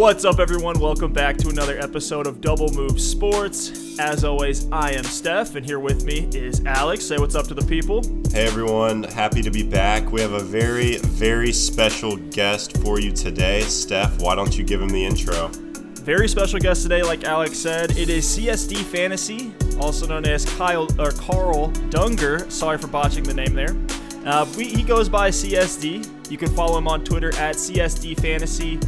[0.00, 0.80] What's up, everyone?
[0.80, 3.98] Welcome back to another episode of Double Move Sports.
[4.00, 7.04] As always, I am Steph, and here with me is Alex.
[7.04, 8.02] Say what's up to the people.
[8.30, 10.10] Hey everyone, happy to be back.
[10.10, 13.60] We have a very, very special guest for you today.
[13.60, 15.48] Steph, why don't you give him the intro?
[15.96, 17.90] Very special guest today, like Alex said.
[17.98, 22.50] It is CSD Fantasy, also known as Kyle or Carl Dunger.
[22.50, 23.76] Sorry for botching the name there.
[24.24, 26.30] Uh, we, he goes by CSD.
[26.30, 28.80] You can follow him on Twitter at CSD Fantasy.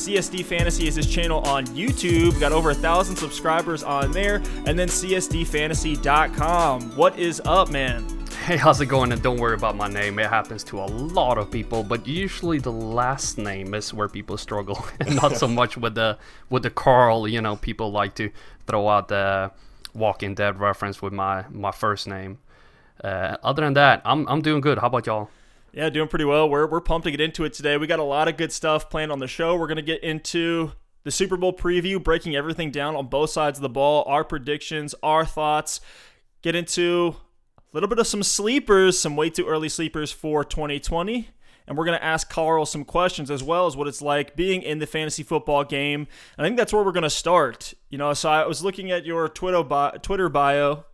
[0.00, 2.40] CSD Fantasy is his channel on YouTube.
[2.40, 4.36] Got over a thousand subscribers on there.
[4.64, 6.96] And then CSDFantasy.com.
[6.96, 8.06] What is up, man?
[8.46, 9.12] Hey, how's it going?
[9.12, 10.18] And don't worry about my name.
[10.18, 14.38] It happens to a lot of people, but usually the last name is where people
[14.38, 16.16] struggle, and not so much with the
[16.48, 17.28] with the Carl.
[17.28, 18.30] You know, people like to
[18.66, 19.50] throw out the
[19.92, 22.38] Walking Dead reference with my my first name.
[23.04, 24.78] Uh, other than that, I'm I'm doing good.
[24.78, 25.28] How about y'all?
[25.72, 26.48] Yeah, doing pretty well.
[26.48, 27.76] We're, we're pumped to get into it today.
[27.76, 29.56] We got a lot of good stuff planned on the show.
[29.56, 30.72] We're going to get into
[31.04, 34.94] the Super Bowl preview, breaking everything down on both sides of the ball, our predictions,
[35.02, 35.80] our thoughts,
[36.42, 37.16] get into
[37.58, 41.28] a little bit of some sleepers, some way too early sleepers for 2020.
[41.66, 44.62] And we're going to ask Carl some questions as well as what it's like being
[44.62, 46.08] in the fantasy football game.
[46.36, 47.74] And I think that's where we're going to start.
[47.90, 50.84] You know, so I was looking at your Twitter bio, Twitter bio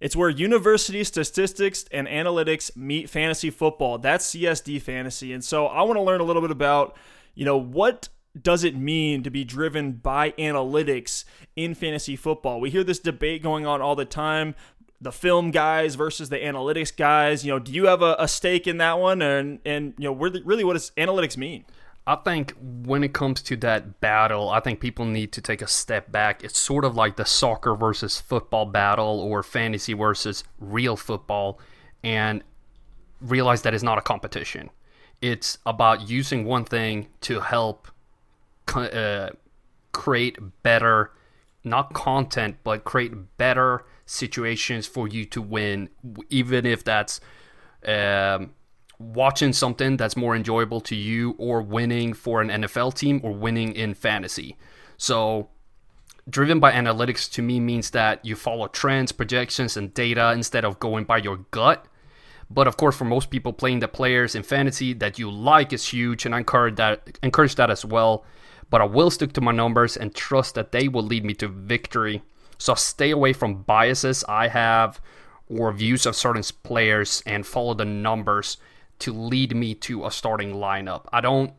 [0.00, 3.98] it's where university statistics and analytics meet fantasy football.
[3.98, 5.32] That's CSD fantasy.
[5.32, 6.96] And so I want to learn a little bit about,
[7.34, 8.08] you know, what
[8.40, 11.24] does it mean to be driven by analytics
[11.56, 12.60] in fantasy football?
[12.60, 14.54] We hear this debate going on all the time
[15.00, 17.44] the film guys versus the analytics guys.
[17.44, 19.22] You know, do you have a, a stake in that one?
[19.22, 21.64] And, and you know, really, really what does analytics mean?
[22.08, 22.54] I think
[22.86, 26.42] when it comes to that battle, I think people need to take a step back.
[26.42, 31.60] It's sort of like the soccer versus football battle or fantasy versus real football
[32.02, 32.42] and
[33.20, 34.70] realize that it's not a competition.
[35.20, 37.88] It's about using one thing to help
[38.74, 39.28] uh,
[39.92, 41.12] create better,
[41.62, 45.90] not content, but create better situations for you to win,
[46.30, 47.20] even if that's.
[47.86, 48.54] Um,
[48.98, 53.72] watching something that's more enjoyable to you or winning for an NFL team or winning
[53.72, 54.56] in fantasy.
[54.96, 55.48] So,
[56.28, 60.80] driven by analytics to me means that you follow trends, projections, and data instead of
[60.80, 61.86] going by your gut.
[62.50, 65.86] But of course, for most people, playing the players in fantasy that you like is
[65.86, 68.24] huge, and I encourage that, encourage that as well.
[68.70, 71.48] But I will stick to my numbers and trust that they will lead me to
[71.48, 72.22] victory.
[72.58, 75.00] So stay away from biases I have
[75.48, 78.58] or views of certain players and follow the numbers
[79.00, 81.06] to lead me to a starting lineup.
[81.12, 81.52] I don't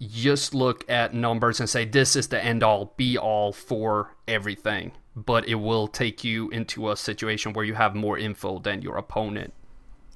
[0.00, 4.92] just look at numbers and say this is the end all be all for everything,
[5.14, 8.96] but it will take you into a situation where you have more info than your
[8.96, 9.52] opponent.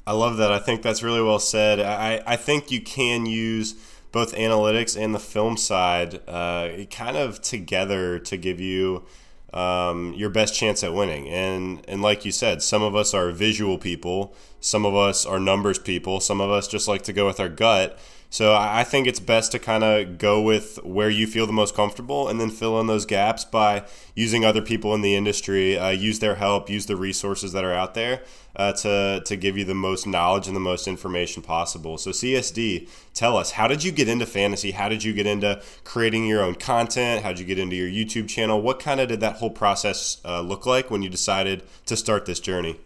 [0.07, 0.53] I love that.
[0.53, 1.81] I think that's really well said.
[1.81, 3.75] I, I think you can use
[4.13, 9.05] both analytics and the film side uh, kind of together to give you
[9.53, 11.29] um, your best chance at winning.
[11.29, 15.39] And and like you said, some of us are visual people, some of us are
[15.39, 17.99] numbers people, some of us just like to go with our gut.
[18.29, 21.75] So I think it's best to kind of go with where you feel the most
[21.75, 23.85] comfortable and then fill in those gaps by
[24.15, 27.73] using other people in the industry, uh, use their help, use the resources that are
[27.73, 28.23] out there
[28.57, 31.97] uh, to, to give you the most knowledge and the most information possible.
[31.99, 34.73] So, CSD, tell us, how did you get into fantasy?
[34.73, 37.23] How did you get into creating your own content?
[37.23, 38.61] How did you get into your YouTube channel?
[38.61, 42.27] What kind of did that whole process uh, look like when you decided to start
[42.27, 42.77] this journey?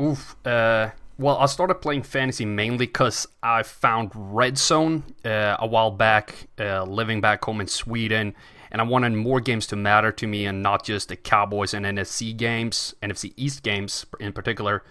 [0.00, 0.36] Oof.
[0.44, 5.92] Uh, well, I started playing fantasy mainly because I found Red Zone uh, a while
[5.92, 8.34] back, uh, living back home in Sweden,
[8.72, 11.86] and I wanted more games to matter to me and not just the Cowboys and
[11.86, 14.82] NFC games, NFC East games in particular.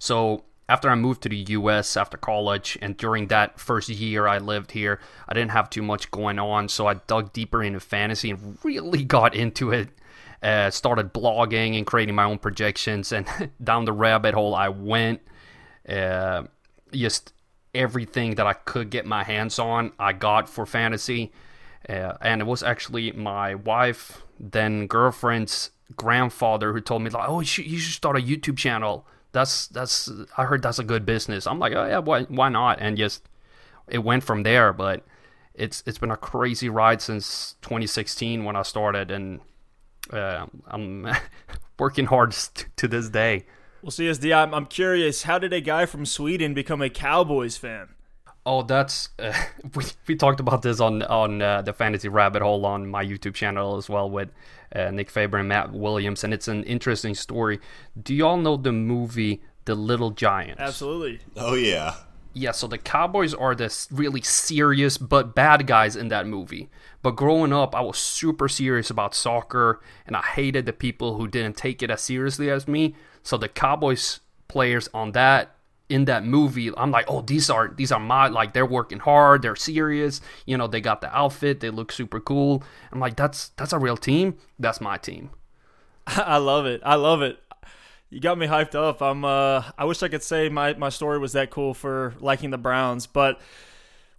[0.00, 4.38] So after I moved to the US after college, and during that first year I
[4.38, 8.30] lived here, I didn't have too much going on, so I dug deeper into fantasy
[8.30, 9.90] and really got into it.
[10.40, 13.26] Uh, started blogging and creating my own projections, and
[13.62, 15.20] down the rabbit hole I went
[15.88, 16.44] uh,
[16.92, 17.32] just
[17.74, 21.32] everything that I could get my hands on, I got for fantasy.
[21.88, 27.40] Uh, and it was actually my wife, then girlfriend's grandfather, who told me like, "Oh,
[27.40, 29.06] you should, you should start a YouTube channel.
[29.32, 32.78] That's that's I heard that's a good business." I'm like, "Oh yeah, why why not?"
[32.80, 33.22] And just
[33.86, 34.72] it went from there.
[34.72, 35.06] But
[35.54, 39.40] it's it's been a crazy ride since 2016 when I started, and
[40.12, 41.08] uh, I'm
[41.78, 42.32] working hard
[42.76, 43.46] to this day.
[43.82, 47.90] Well, CSD, I'm, I'm curious, how did a guy from Sweden become a Cowboys fan?
[48.44, 49.32] Oh, that's uh,
[49.74, 53.34] we, we talked about this on on uh, the fantasy rabbit hole on my YouTube
[53.34, 54.30] channel as well with
[54.74, 57.60] uh, Nick Faber and Matt Williams, and it's an interesting story.
[58.00, 60.60] Do y'all know the movie The Little Giants?
[60.60, 61.20] Absolutely.
[61.36, 61.94] Oh yeah.
[62.38, 66.68] Yeah, so the Cowboys are the really serious but bad guys in that movie.
[67.02, 71.26] But growing up, I was super serious about soccer, and I hated the people who
[71.26, 72.94] didn't take it as seriously as me.
[73.24, 75.56] So the Cowboys players on that
[75.88, 79.42] in that movie, I'm like, oh, these are these are my like they're working hard,
[79.42, 80.20] they're serious.
[80.46, 82.62] You know, they got the outfit, they look super cool.
[82.92, 84.36] I'm like, that's that's a real team.
[84.60, 85.30] That's my team.
[86.06, 86.82] I love it.
[86.84, 87.38] I love it.
[88.10, 89.02] You got me hyped up.
[89.02, 89.24] I'm.
[89.24, 92.58] Uh, I wish I could say my my story was that cool for liking the
[92.58, 93.38] Browns, but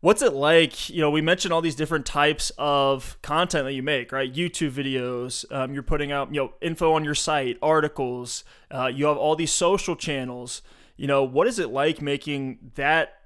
[0.01, 0.89] what's it like?
[0.89, 4.31] You know, we mentioned all these different types of content that you make, right?
[4.31, 5.43] YouTube videos.
[5.51, 8.43] Um, you're putting out, you know, info on your site, articles.
[8.69, 10.61] Uh, you have all these social channels.
[10.95, 13.18] You know, what is it like making that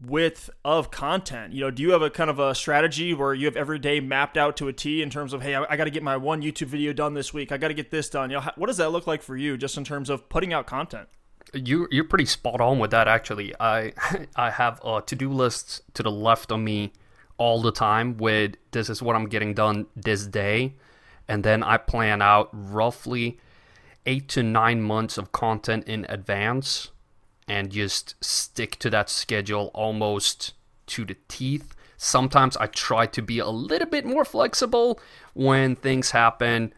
[0.00, 1.52] width of content?
[1.52, 4.00] You know, do you have a kind of a strategy where you have every day
[4.00, 6.16] mapped out to a T in terms of, hey, I, I got to get my
[6.16, 7.52] one YouTube video done this week.
[7.52, 8.30] I got to get this done.
[8.30, 10.52] You know, how, what does that look like for you, just in terms of putting
[10.52, 11.08] out content?
[11.52, 13.08] You you're pretty spot on with that.
[13.08, 13.92] Actually, I
[14.36, 16.92] I have a to do list to the left of me
[17.38, 20.74] all the time with this is what I'm getting done this day,
[21.26, 23.38] and then I plan out roughly
[24.06, 26.90] eight to nine months of content in advance
[27.50, 30.52] and just stick to that schedule almost
[30.86, 31.74] to the teeth.
[31.96, 35.00] Sometimes I try to be a little bit more flexible
[35.34, 36.72] when things happen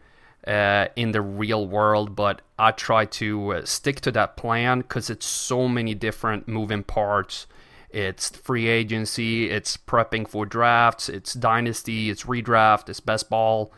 [0.47, 5.11] uh, in the real world, but I try to uh, stick to that plan because
[5.11, 7.45] it's so many different moving parts.
[7.91, 13.71] It's free agency, it's prepping for drafts, it's dynasty, it's redraft, it's best ball.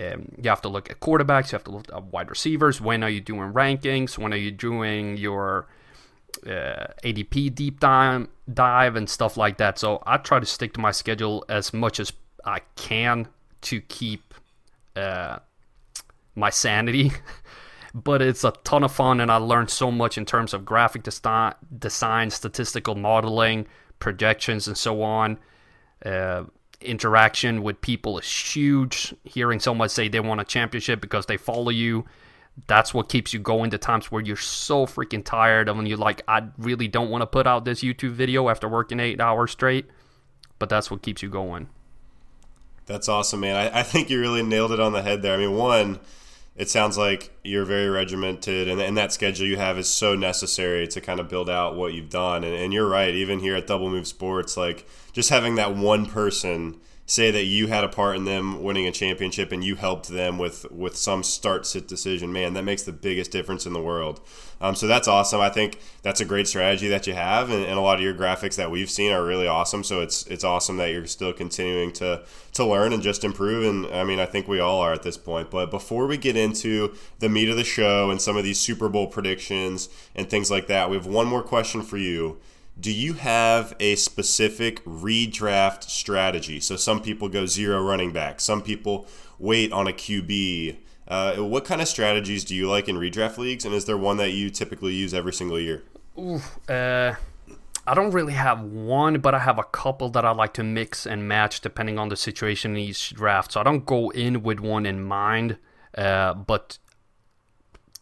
[0.00, 2.80] Um, you have to look at quarterbacks, you have to look at wide receivers.
[2.80, 4.16] When are you doing rankings?
[4.16, 5.68] When are you doing your
[6.46, 9.78] uh, ADP deep dive, dive and stuff like that.
[9.78, 12.12] So I try to stick to my schedule as much as
[12.44, 13.28] I can
[13.62, 14.34] to keep
[14.96, 15.38] uh,
[16.34, 17.12] my sanity.
[17.94, 21.02] but it's a ton of fun, and I learned so much in terms of graphic
[21.02, 23.66] design, design statistical modeling,
[23.98, 25.38] projections, and so on.
[26.04, 26.44] Uh,
[26.80, 29.14] interaction with people is huge.
[29.24, 32.06] Hearing someone say they want a championship because they follow you
[32.66, 35.96] that's what keeps you going to times where you're so freaking tired and when you're
[35.96, 39.50] like i really don't want to put out this youtube video after working eight hours
[39.50, 39.86] straight.
[40.58, 41.68] But that's what keeps you going.
[42.86, 43.56] That's awesome man.
[43.56, 45.34] I, I think you really nailed it on the head there.
[45.34, 46.00] I mean one
[46.56, 50.86] it sounds like you're very regimented and, and that schedule you have is so necessary
[50.88, 52.44] to kind of build out what you've done.
[52.44, 56.06] And, and you're right even here at double move sports like just having that one
[56.06, 56.78] person
[57.10, 60.38] say that you had a part in them winning a championship and you helped them
[60.38, 64.20] with with some start sit decision man that makes the biggest difference in the world.
[64.60, 65.40] Um, so that's awesome.
[65.40, 68.14] I think that's a great strategy that you have and, and, a lot of your
[68.14, 69.82] graphics that we've seen are really awesome.
[69.82, 72.22] So it's it's awesome that you're still continuing to
[72.52, 73.64] to learn and just improve.
[73.66, 75.50] And i mean i think we all are at this point.
[75.50, 78.88] But before we get into the meat of the show and some of these super
[78.88, 82.38] bowl predictions and things like that we have one more question for you
[82.80, 86.60] do you have a specific redraft strategy?
[86.60, 89.06] So some people go zero running back, some people
[89.38, 90.76] wait on a QB.
[91.06, 94.16] Uh, what kind of strategies do you like in redraft leagues, and is there one
[94.18, 95.82] that you typically use every single year?
[96.18, 97.14] Ooh, uh,
[97.86, 101.06] I don't really have one, but I have a couple that I like to mix
[101.06, 103.52] and match depending on the situation in each draft.
[103.52, 105.58] So I don't go in with one in mind,
[105.98, 106.78] uh, but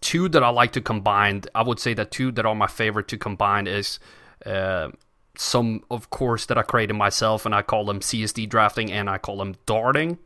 [0.00, 1.44] two that I like to combine.
[1.54, 3.98] I would say that two that are my favorite to combine is
[4.44, 4.90] uh,
[5.36, 9.18] some, of course, that I created myself, and I call them CSD drafting and I
[9.18, 10.18] call them darting.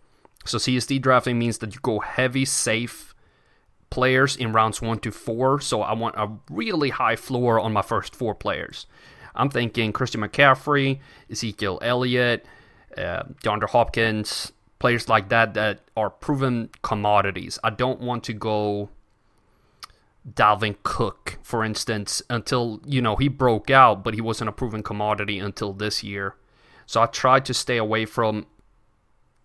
[0.45, 3.14] So CSD drafting means that you go heavy, safe
[3.90, 5.61] players in rounds one to four.
[5.61, 8.87] So I want a really high floor on my first four players.
[9.35, 10.99] I'm thinking Christian McCaffrey,
[11.31, 12.45] Ezekiel Elliott,
[12.97, 17.59] uh, DeAndre Hopkins, players like that that are proven commodities.
[17.62, 18.88] I don't want to go
[20.31, 24.83] Dalvin Cook, for instance, until, you know, he broke out, but he wasn't a proven
[24.83, 26.37] commodity until this year.
[26.87, 28.47] So I tried to stay away from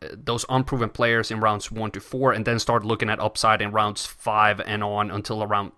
[0.01, 3.62] uh, those unproven players in rounds one to four and then start looking at upside
[3.62, 5.72] in rounds five and on until around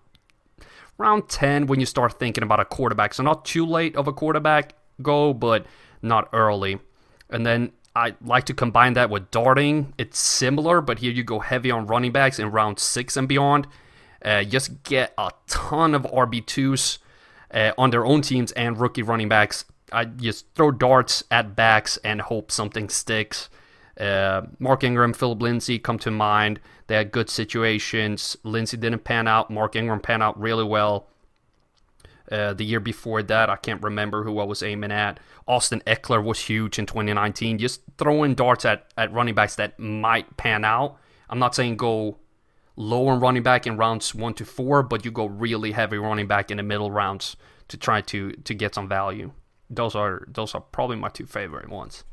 [0.98, 3.14] round 10 when you start thinking about a quarterback.
[3.14, 5.64] So not too late of a quarterback go, but
[6.02, 6.78] not early.
[7.30, 9.94] And then I like to combine that with darting.
[9.96, 13.66] It's similar, but here you go heavy on running backs in round six and beyond
[14.24, 16.98] uh, just get a ton of RB2s
[17.52, 19.64] uh, on their own teams and rookie running backs.
[19.92, 23.48] I just throw darts at backs and hope something sticks.
[23.98, 26.60] Uh, Mark Ingram, Philip Lindsay come to mind.
[26.86, 28.36] They had good situations.
[28.44, 29.50] Lindsay didn't pan out.
[29.50, 31.06] Mark Ingram pan out really well.
[32.30, 35.18] Uh, the year before that, I can't remember who I was aiming at.
[35.48, 37.58] Austin Ekeler was huge in 2019.
[37.58, 40.96] Just throwing darts at, at running backs that might pan out.
[41.28, 42.18] I'm not saying go
[42.80, 46.26] low on running back in rounds one to four, but you go really heavy running
[46.26, 47.36] back in the middle rounds
[47.68, 49.32] to try to to get some value.
[49.68, 52.04] those are those are probably my two favorite ones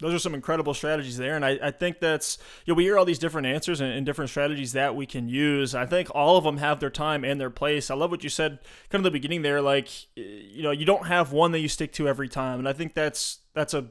[0.00, 1.36] those are some incredible strategies there.
[1.36, 4.06] And I, I think that's, you know, we hear all these different answers and, and,
[4.06, 5.74] different strategies that we can use.
[5.74, 7.90] I think all of them have their time and their place.
[7.90, 9.60] I love what you said kind of the beginning there.
[9.60, 12.58] Like, you know, you don't have one that you stick to every time.
[12.58, 13.88] And I think that's, that's a,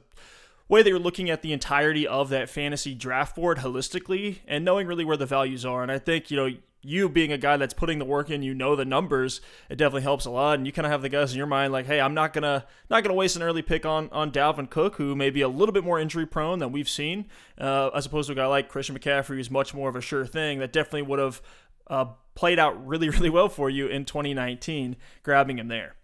[0.70, 5.04] way you're looking at the entirety of that fantasy draft board holistically and knowing really
[5.04, 5.82] where the values are.
[5.82, 8.54] And I think, you know, you being a guy that's putting the work in, you
[8.54, 10.58] know the numbers, it definitely helps a lot.
[10.58, 12.64] And you kind of have the guys in your mind like, hey, I'm not gonna
[12.88, 15.72] not gonna waste an early pick on on Dalvin Cook, who may be a little
[15.72, 17.26] bit more injury prone than we've seen,
[17.58, 20.24] uh, as opposed to a guy like Christian McCaffrey, who's much more of a sure
[20.24, 20.60] thing.
[20.60, 21.42] That definitely would have
[21.88, 25.96] uh, played out really really well for you in 2019, grabbing him there.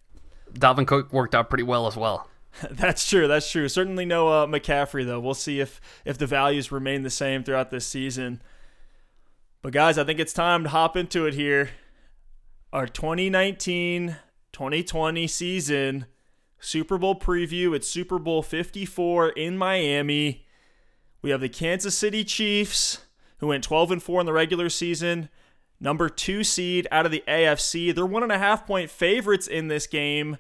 [0.53, 2.29] Dalvin Cook worked out pretty well as well.
[2.71, 3.29] That's true.
[3.29, 3.69] That's true.
[3.69, 5.21] Certainly no uh, McCaffrey though.
[5.21, 8.43] We'll see if if the values remain the same throughout this season.
[9.63, 11.71] But guys, I think it's time to hop into it here.
[12.73, 14.17] Our 2019
[14.53, 16.07] 2020 season
[16.59, 17.75] Super Bowl preview.
[17.75, 20.47] It's Super Bowl 54 in Miami.
[21.21, 23.05] We have the Kansas City Chiefs,
[23.39, 25.29] who went 12 and 4 in the regular season,
[25.81, 27.95] number two seed out of the AFC.
[27.95, 30.39] They're one and a half point favorites in this game.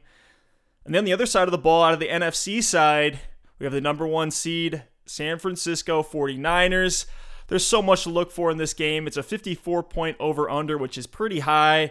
[0.87, 3.19] And then the other side of the ball, out of the NFC side,
[3.59, 7.07] we have the number one seed, San Francisco 49ers.
[7.49, 9.07] There's so much to look for in this game.
[9.07, 11.91] It's a 54 point over under, which is pretty high.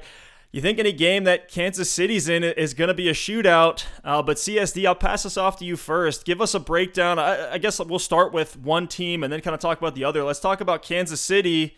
[0.52, 4.24] You think any game that Kansas City's in is going to be a shootout, uh,
[4.24, 6.24] but CSD, I'll pass this off to you first.
[6.24, 7.20] Give us a breakdown.
[7.20, 10.06] I, I guess we'll start with one team and then kind of talk about the
[10.06, 10.24] other.
[10.24, 11.75] Let's talk about Kansas City.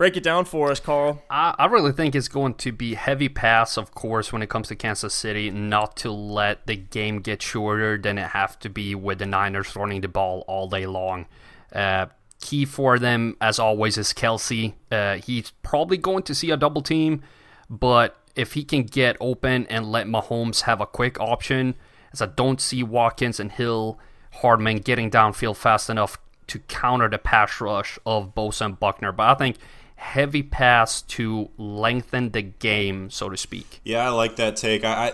[0.00, 1.22] Break it down for us, Carl.
[1.28, 4.68] I, I really think it's going to be heavy pass, of course, when it comes
[4.68, 8.94] to Kansas City, not to let the game get shorter than it have to be
[8.94, 11.26] with the Niners running the ball all day long.
[11.70, 12.06] Uh,
[12.40, 14.72] Key for them, as always, is Kelce.
[14.90, 17.20] Uh, he's probably going to see a double team,
[17.68, 21.74] but if he can get open and let Mahomes have a quick option,
[22.10, 23.98] as I don't see Watkins and Hill,
[24.32, 26.16] Hardman getting downfield fast enough
[26.46, 29.12] to counter the pass rush of Bosa and Buckner.
[29.12, 29.56] But I think
[30.00, 33.80] heavy pass to lengthen the game, so to speak.
[33.84, 34.82] Yeah, I like that take.
[34.82, 35.12] I, I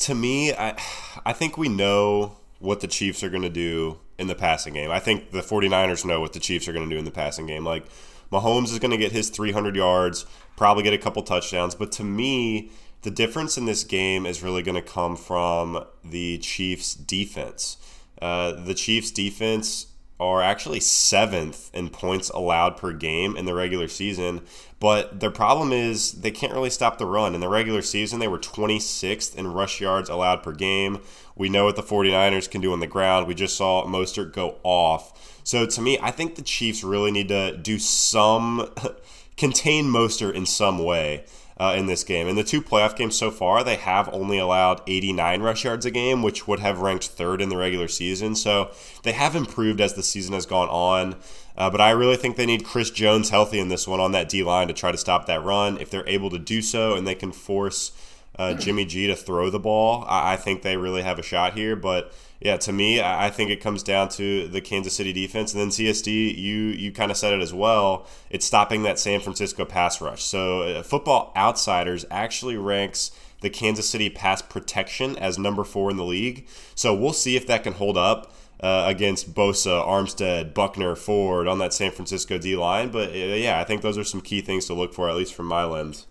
[0.00, 0.80] to me, I
[1.26, 4.90] I think we know what the Chiefs are going to do in the passing game.
[4.90, 7.46] I think the 49ers know what the Chiefs are going to do in the passing
[7.46, 7.64] game.
[7.64, 7.86] Like
[8.30, 10.24] Mahomes is going to get his 300 yards,
[10.56, 12.70] probably get a couple touchdowns, but to me,
[13.02, 17.76] the difference in this game is really going to come from the Chiefs' defense.
[18.20, 19.87] Uh, the Chiefs' defense
[20.20, 24.40] are actually seventh in points allowed per game in the regular season.
[24.80, 27.34] But their problem is they can't really stop the run.
[27.34, 30.98] In the regular season, they were 26th in rush yards allowed per game.
[31.36, 33.26] We know what the 49ers can do on the ground.
[33.26, 35.40] We just saw Mostert go off.
[35.44, 38.70] So to me, I think the Chiefs really need to do some
[39.36, 41.24] contain Mostert in some way
[41.58, 42.28] uh, in this game.
[42.28, 45.90] In the two playoff games so far, they have only allowed 89 rush yards a
[45.90, 48.34] game, which would have ranked third in the regular season.
[48.34, 48.70] So
[49.02, 51.16] they have improved as the season has gone on.
[51.56, 54.28] Uh, but I really think they need Chris Jones healthy in this one on that
[54.28, 55.78] D line to try to stop that run.
[55.78, 57.90] If they're able to do so and they can force
[58.38, 61.54] uh, Jimmy G to throw the ball, I, I think they really have a shot
[61.54, 61.74] here.
[61.74, 65.60] But yeah, to me, I think it comes down to the Kansas City defense, and
[65.60, 66.36] then CSD.
[66.38, 68.06] You you kind of said it as well.
[68.30, 70.22] It's stopping that San Francisco pass rush.
[70.22, 75.96] So uh, Football Outsiders actually ranks the Kansas City pass protection as number four in
[75.96, 76.46] the league.
[76.76, 78.34] So we'll see if that can hold up.
[78.60, 82.88] Uh, against Bosa, Armstead, Buckner, Ford on that San Francisco D line.
[82.88, 85.32] But uh, yeah, I think those are some key things to look for, at least
[85.32, 86.07] from my lens.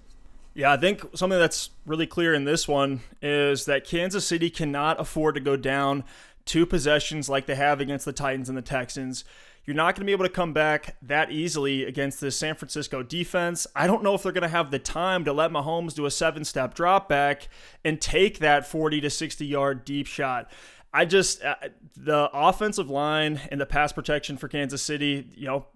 [0.57, 4.99] Yeah, I think something that's really clear in this one is that Kansas City cannot
[4.99, 6.03] afford to go down
[6.45, 9.23] two possessions like they have against the Titans and the Texans.
[9.65, 13.03] You're not going to be able to come back that easily against the San Francisco
[13.03, 13.67] defense.
[13.75, 16.11] I don't know if they're going to have the time to let Mahomes do a
[16.11, 17.49] seven step drop back
[17.85, 20.49] and take that 40 to 60 yard deep shot.
[20.91, 21.53] I just, uh,
[21.95, 25.67] the offensive line and the pass protection for Kansas City, you know,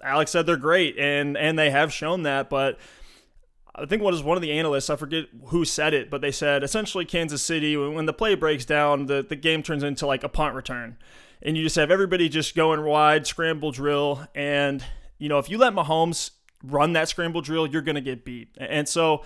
[0.00, 2.78] Alex said they're great, and and they have shown that, but
[3.80, 6.32] I think what is one of the analysts, I forget who said it, but they
[6.32, 10.24] said essentially Kansas City, when the play breaks down, the, the game turns into like
[10.24, 10.96] a punt return.
[11.40, 14.26] And you just have everybody just going wide, scramble drill.
[14.34, 14.84] And,
[15.18, 16.32] you know, if you let Mahomes
[16.64, 18.56] run that scramble drill, you're going to get beat.
[18.58, 19.24] And so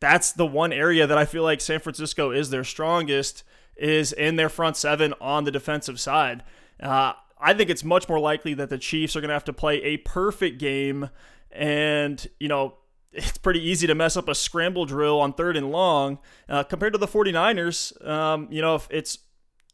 [0.00, 3.44] that's the one area that I feel like San Francisco is their strongest
[3.76, 6.42] is in their front seven on the defensive side.
[6.80, 9.52] Uh, I think it's much more likely that the Chiefs are going to have to
[9.52, 11.10] play a perfect game
[11.52, 12.76] and, you know,
[13.12, 16.92] it's pretty easy to mess up a scramble drill on third and long uh, compared
[16.92, 18.06] to the 49ers.
[18.06, 19.18] Um, you know, if it's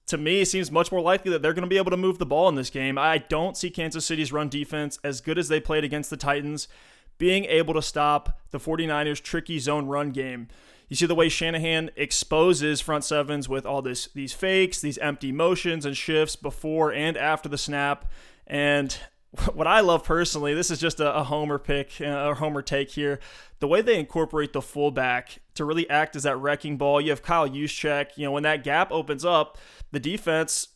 [0.07, 2.19] to me, it seems much more likely that they're going to be able to move
[2.19, 2.99] the ball in this game.
[2.99, 6.69] I don't see Kansas City's run defense as good as they played against the Titans
[7.17, 10.49] being able to stop the 49ers' tricky zone run game.
[10.89, 15.33] You see the way Shanahan exposes front sevens with all this these fakes, these empty
[15.33, 18.11] motions and shifts before and after the snap.
[18.47, 18.97] And
[19.55, 22.91] what I love personally, this is just a, a homer pick, uh, a homer take
[22.91, 23.21] here.
[23.61, 27.01] The way they incorporate the fullback to really act as that wrecking ball.
[27.01, 28.17] You have Kyle Juszczyk.
[28.17, 29.59] You know, when that gap opens up,
[29.93, 30.69] the defense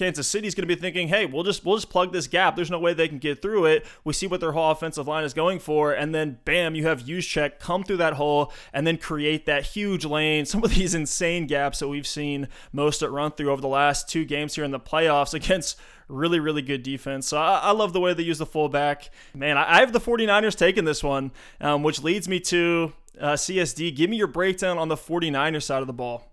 [0.00, 2.56] Kansas City's going to be thinking, "Hey, we'll just we'll just plug this gap.
[2.56, 3.84] There's no way they can get through it.
[4.02, 7.02] We see what their whole offensive line is going for, and then bam, you have
[7.02, 10.46] Juszczyk come through that hole and then create that huge lane.
[10.46, 14.24] Some of these insane gaps that we've seen Mostert run through over the last two
[14.24, 15.78] games here in the playoffs against
[16.10, 17.26] really, really good defense.
[17.26, 19.10] So I, I love the way they use the fullback.
[19.34, 23.32] Man, I, I have the 49ers taking this one, um, which leads me to uh,
[23.32, 23.94] CSD.
[23.94, 26.32] Give me your breakdown on the 49ers side of the ball.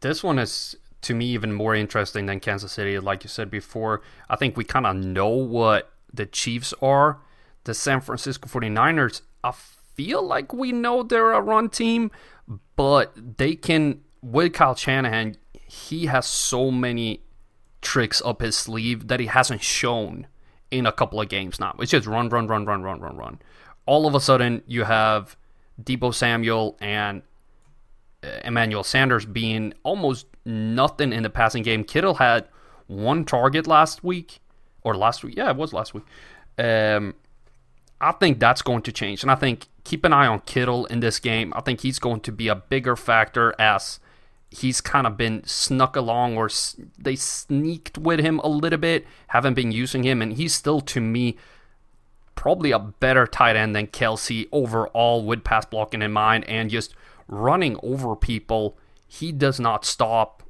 [0.00, 2.98] This one is to me even more interesting than Kansas City.
[2.98, 7.20] Like you said before, I think we kind of know what the Chiefs are.
[7.64, 9.52] The San Francisco 49ers, I
[9.94, 12.10] feel like we know they're a run team,
[12.76, 15.36] but they can, with Kyle Shanahan,
[15.66, 17.22] he has so many
[17.82, 20.26] tricks up his sleeve that he hasn't shown
[20.70, 21.74] in a couple of games now.
[21.78, 23.38] It's just run, run, run, run, run, run, run.
[23.84, 25.36] All of a sudden, you have
[25.82, 27.22] Deebo Samuel and
[28.22, 31.84] uh, Emmanuel Sanders being almost nothing in the passing game.
[31.84, 32.48] Kittle had
[32.86, 34.40] one target last week,
[34.82, 35.36] or last week.
[35.36, 36.04] Yeah, it was last week.
[36.58, 37.14] Um,
[38.00, 41.00] I think that's going to change, and I think keep an eye on Kittle in
[41.00, 41.52] this game.
[41.56, 44.00] I think he's going to be a bigger factor as
[44.52, 46.50] he's kind of been snuck along, or
[46.98, 51.00] they sneaked with him a little bit, haven't been using him, and he's still to
[51.00, 51.36] me
[52.34, 56.94] probably a better tight end than Kelce overall with pass blocking in mind and just
[57.28, 58.76] running over people.
[59.06, 60.42] He does not stop.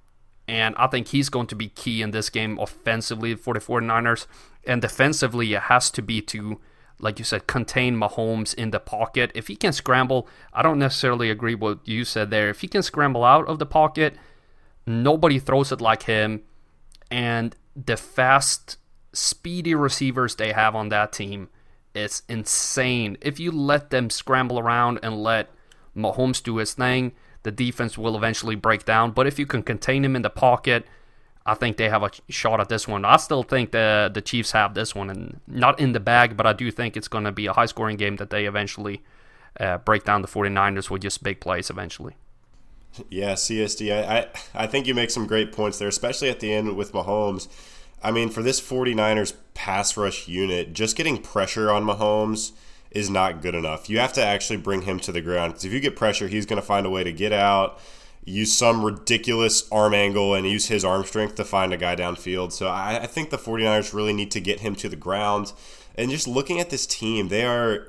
[0.49, 4.27] And I think he's going to be key in this game offensively for the 49ers.
[4.67, 6.61] And defensively, it has to be to,
[6.99, 9.33] like you said, contain Mahomes in the pocket.
[9.35, 12.49] If he can scramble, I don't necessarily agree with what you said there.
[12.49, 14.15] If he can scramble out of the pocket,
[14.87, 16.43] nobody throws it like him.
[17.11, 18.79] And the fast,
[19.13, 21.49] speedy receivers they have on that team,
[21.95, 23.19] it's insane.
[23.21, 25.51] If you let them scramble around and let
[25.97, 27.13] Mahomes do his thing,
[27.43, 29.11] the defense will eventually break down.
[29.11, 30.87] But if you can contain him in the pocket,
[31.45, 33.05] I think they have a shot at this one.
[33.05, 36.47] I still think the the Chiefs have this one, and not in the bag, but
[36.47, 39.03] I do think it's going to be a high scoring game that they eventually
[39.59, 42.17] uh, break down the 49ers with just big plays eventually.
[43.11, 43.93] Yeah, CSD.
[43.93, 46.93] I, I I think you make some great points there, especially at the end with
[46.93, 47.49] Mahomes.
[48.05, 52.53] I mean, for this 49ers pass rush unit, just getting pressure on Mahomes–
[52.93, 53.89] is not good enough.
[53.91, 56.47] You have to actually bring him to the ground because if you get pressure, he's
[56.47, 57.81] going to find a way to get out,
[58.25, 62.53] use some ridiculous arm angle, and use his arm strength to find a guy downfield.
[62.53, 65.53] So I, I think the 49ers really need to get him to the ground.
[65.95, 67.89] And just looking at this team, they are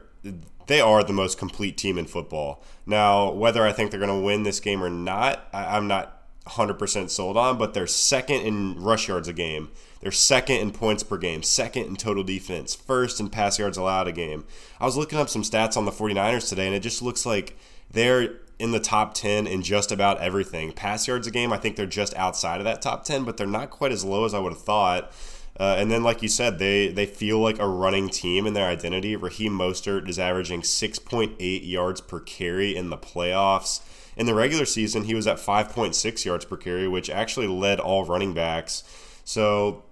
[0.68, 2.64] they are the most complete team in football.
[2.86, 6.22] Now, whether I think they're going to win this game or not, I, I'm not
[6.48, 9.72] 100% sold on, but they're second in rush yards a game.
[10.02, 14.08] They're second in points per game, second in total defense, first in pass yards allowed
[14.08, 14.46] a game.
[14.80, 17.58] I was looking up some stats on the 49ers today, and it just looks like
[17.92, 20.72] they're in the top 10 in just about everything.
[20.72, 23.48] Pass yards a game, I think they're just outside of that top 10, but they're
[23.48, 25.12] not quite as low as I would have thought.
[25.60, 28.68] Uh, and then, like you said, they, they feel like a running team in their
[28.68, 29.16] identity.
[29.16, 31.38] Raheem Mostert is averaging 6.8
[31.70, 33.82] yards per carry in the playoffs.
[34.16, 38.06] In the regular season, he was at 5.6 yards per carry, which actually led all
[38.06, 38.84] running backs.
[39.24, 39.84] So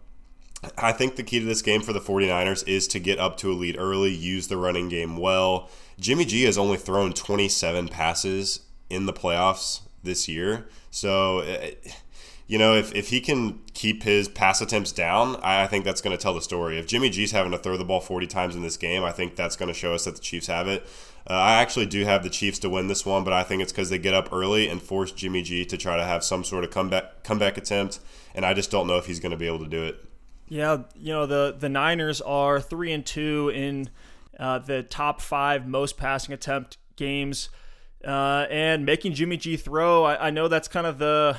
[0.78, 3.52] I think the key to this game for the 49ers is to get up to
[3.52, 5.70] a lead early, use the running game well.
[6.02, 10.68] Jimmy G has only thrown 27 passes in the playoffs this year.
[10.90, 11.76] So, eh,
[12.48, 16.18] you know, if, if he can keep his pass attempts down, I, think that's going
[16.18, 16.80] to tell the story.
[16.80, 19.36] If Jimmy G's having to throw the ball 40 times in this game, I think
[19.36, 20.86] that's going to show us that the Chiefs have it.
[21.30, 23.72] Uh, I actually do have the Chiefs to win this one, but I think it's
[23.72, 26.64] because they get up early and force Jimmy G to try to have some sort
[26.64, 28.00] of comeback comeback attempt,
[28.34, 30.04] and I just don't know if he's going to be able to do it.
[30.50, 33.92] Yeah, you know the the Niners are three and two in
[34.40, 37.50] uh, the top five most passing attempt games,
[38.06, 40.04] uh, and making Jimmy G throw.
[40.04, 41.38] I, I know that's kind of the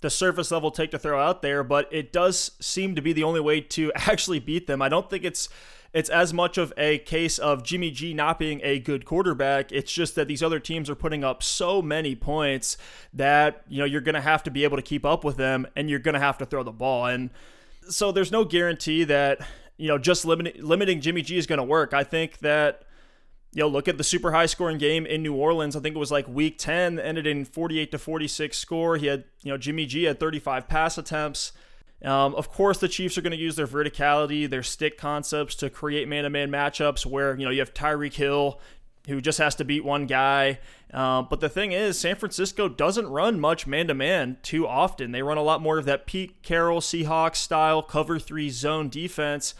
[0.00, 3.22] the surface level take to throw out there, but it does seem to be the
[3.22, 4.82] only way to actually beat them.
[4.82, 5.48] I don't think it's
[5.92, 9.72] it's as much of a case of Jimmy G not being a good quarterback.
[9.72, 12.76] It's just that these other teams are putting up so many points
[13.12, 15.66] that you know you're going to have to be able to keep up with them,
[15.76, 17.06] and you're going to have to throw the ball.
[17.06, 17.30] And
[17.88, 19.40] so there's no guarantee that
[19.80, 21.94] you know just limiting limiting Jimmy G is going to work.
[21.94, 22.82] I think that
[23.52, 25.74] you know look at the super high scoring game in New Orleans.
[25.74, 28.96] I think it was like week 10 ended in 48 to 46 score.
[28.98, 31.52] He had you know Jimmy G had 35 pass attempts.
[32.02, 35.68] Um, of course, the Chiefs are going to use their verticality, their stick concepts to
[35.68, 38.60] create man-to-man matchups where you know you have Tyreek Hill
[39.06, 40.58] who just has to beat one guy.
[40.92, 45.12] Um, but the thing is, San Francisco doesn't run much man to man too often.
[45.12, 49.54] They run a lot more of that Pete Carroll Seahawks style cover three zone defense.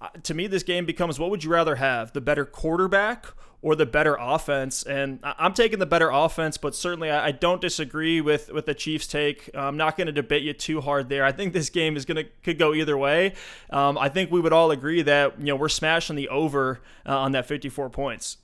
[0.00, 2.12] Uh, to me, this game becomes what would you rather have?
[2.12, 3.26] The better quarterback
[3.60, 4.84] or the better offense?
[4.84, 9.08] And I'm taking the better offense, but certainly I don't disagree with, with the Chiefs'
[9.08, 9.50] take.
[9.54, 11.24] I'm not going to debate you too hard there.
[11.24, 13.34] I think this game is going to could go either way.
[13.70, 17.18] Um, I think we would all agree that you know we're smashing the over uh,
[17.18, 18.36] on that 54 points.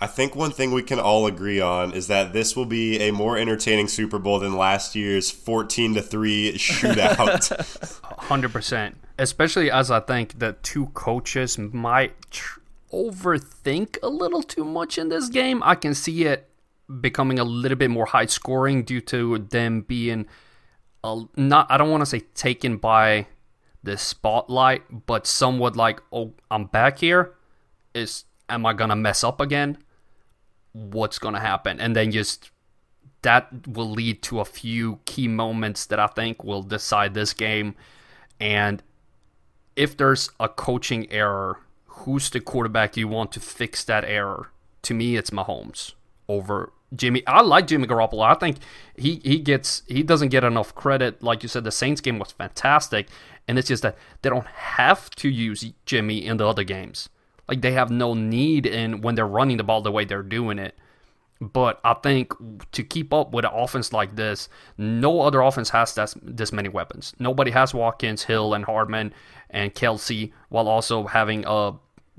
[0.00, 3.12] I think one thing we can all agree on is that this will be a
[3.12, 8.00] more entertaining Super Bowl than last year's 14 to 3 shootout.
[8.18, 8.94] 100%.
[9.18, 12.60] Especially as I think the two coaches might tr-
[12.92, 15.62] overthink a little too much in this game.
[15.62, 16.50] I can see it
[17.00, 20.26] becoming a little bit more high scoring due to them being
[21.36, 23.26] not I don't want to say taken by
[23.82, 27.34] the spotlight, but somewhat like, "Oh, I'm back here."
[27.94, 29.78] Is am I going to mess up again?
[30.76, 31.80] What's going to happen.
[31.80, 32.50] And then just
[33.22, 37.74] that will lead to a few key moments that I think will decide this game.
[38.38, 38.82] And
[39.74, 44.50] if there's a coaching error, who's the quarterback you want to fix that error?
[44.82, 45.94] To me, it's Mahomes
[46.28, 47.26] over Jimmy.
[47.26, 48.24] I like Jimmy Garoppolo.
[48.24, 48.58] I think
[48.96, 51.22] he he gets he doesn't get enough credit.
[51.22, 53.08] Like you said, the Saints game was fantastic,
[53.48, 57.08] and it's just that they don't have to use Jimmy in the other games.
[57.48, 60.58] Like they have no need in when they're running the ball the way they're doing
[60.58, 60.76] it.
[61.40, 62.32] But I think
[62.72, 66.68] to keep up with an offense like this, no other offense has this, this many
[66.70, 67.14] weapons.
[67.18, 69.12] Nobody has Watkins, Hill, and Hardman
[69.50, 71.72] and Kelce, while also having a uh,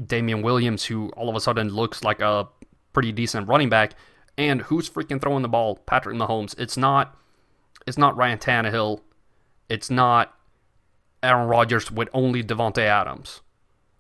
[0.05, 2.47] Damien Williams, who all of a sudden looks like a
[2.93, 3.93] pretty decent running back.
[4.37, 5.77] And who's freaking throwing the ball?
[5.87, 6.57] Patrick Mahomes.
[6.59, 7.17] It's not.
[7.87, 9.01] It's not Ryan Tannehill.
[9.67, 10.37] It's not
[11.23, 13.41] Aaron Rodgers with only Davante Adams.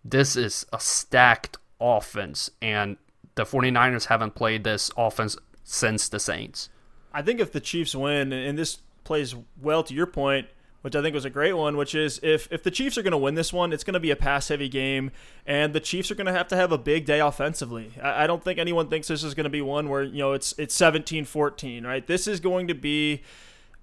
[0.09, 2.95] This is a stacked offense, and
[3.35, 6.69] the 49ers haven't played this offense since the Saints.
[7.13, 10.47] I think if the Chiefs win, and this plays well to your point,
[10.81, 13.11] which I think was a great one, which is if, if the Chiefs are going
[13.11, 15.11] to win this one, it's going to be a pass heavy game,
[15.45, 17.91] and the Chiefs are going to have to have a big day offensively.
[18.01, 20.31] I, I don't think anyone thinks this is going to be one where, you know,
[20.31, 22.07] it's it's 17 14, right?
[22.07, 23.23] This is going to be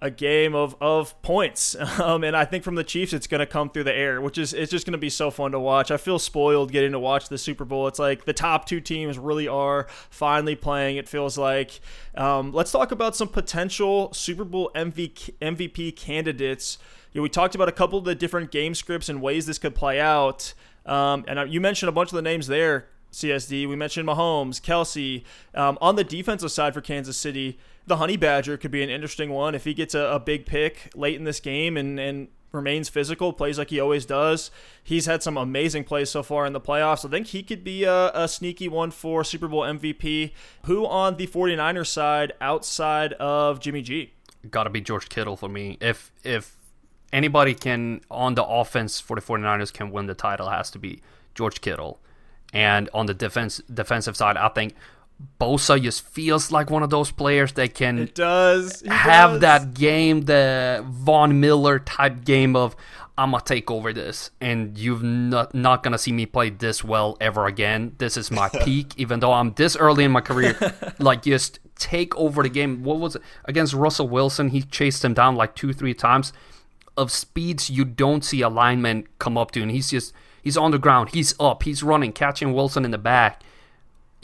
[0.00, 1.76] a game of, of points.
[2.04, 4.37] Um, and I think from the Chiefs, it's going to come through the air, which
[4.37, 5.90] is it's just going to be so fun to watch.
[5.90, 7.87] I feel spoiled getting to watch the Super Bowl.
[7.87, 10.96] It's like the top two teams really are finally playing.
[10.96, 11.80] It feels like.
[12.16, 16.78] Um, let's talk about some potential Super Bowl MVP, MVP candidates.
[17.12, 19.59] You know, we talked about a couple of the different game scripts and ways this
[19.59, 20.52] could play out.
[20.85, 22.88] Um, and you mentioned a bunch of the names there.
[23.14, 23.68] CSD.
[23.68, 25.22] We mentioned Mahomes, Kelce.
[25.54, 29.31] Um, on the defensive side for Kansas City, the Honey Badger could be an interesting
[29.31, 32.88] one if he gets a, a big pick late in this game and, and remains
[32.88, 34.51] physical, plays like he always does.
[34.83, 37.05] He's had some amazing plays so far in the playoffs.
[37.05, 40.33] I think he could be a, a, sneaky one for Super Bowl MVP.
[40.64, 44.12] Who on the 49ers side outside of Jimmy G?
[44.51, 45.79] Got to be George Kittle for me.
[45.81, 46.57] If if
[47.12, 51.01] anybody can on the offense for the 49ers can win the title has to be
[51.35, 52.01] George Kittle.
[52.53, 54.75] And on the defense defensive side, I think
[55.40, 59.40] Bosa just feels like one of those players that can it does he have does.
[59.40, 62.77] that game, the Von Miller type game of
[63.16, 67.16] I'm gonna take over this, and you've not not gonna see me play this well
[67.20, 67.94] ever again.
[67.98, 70.57] This is my peak, even though I'm this early in my career.
[70.98, 72.83] like just take over the game.
[72.83, 74.48] What was it against Russell Wilson?
[74.48, 76.33] He chased him down like two, three times
[76.96, 80.72] of speeds you don't see a lineman come up to, and he's just he's on
[80.72, 83.42] the ground, he's up, he's running, catching Wilson in the back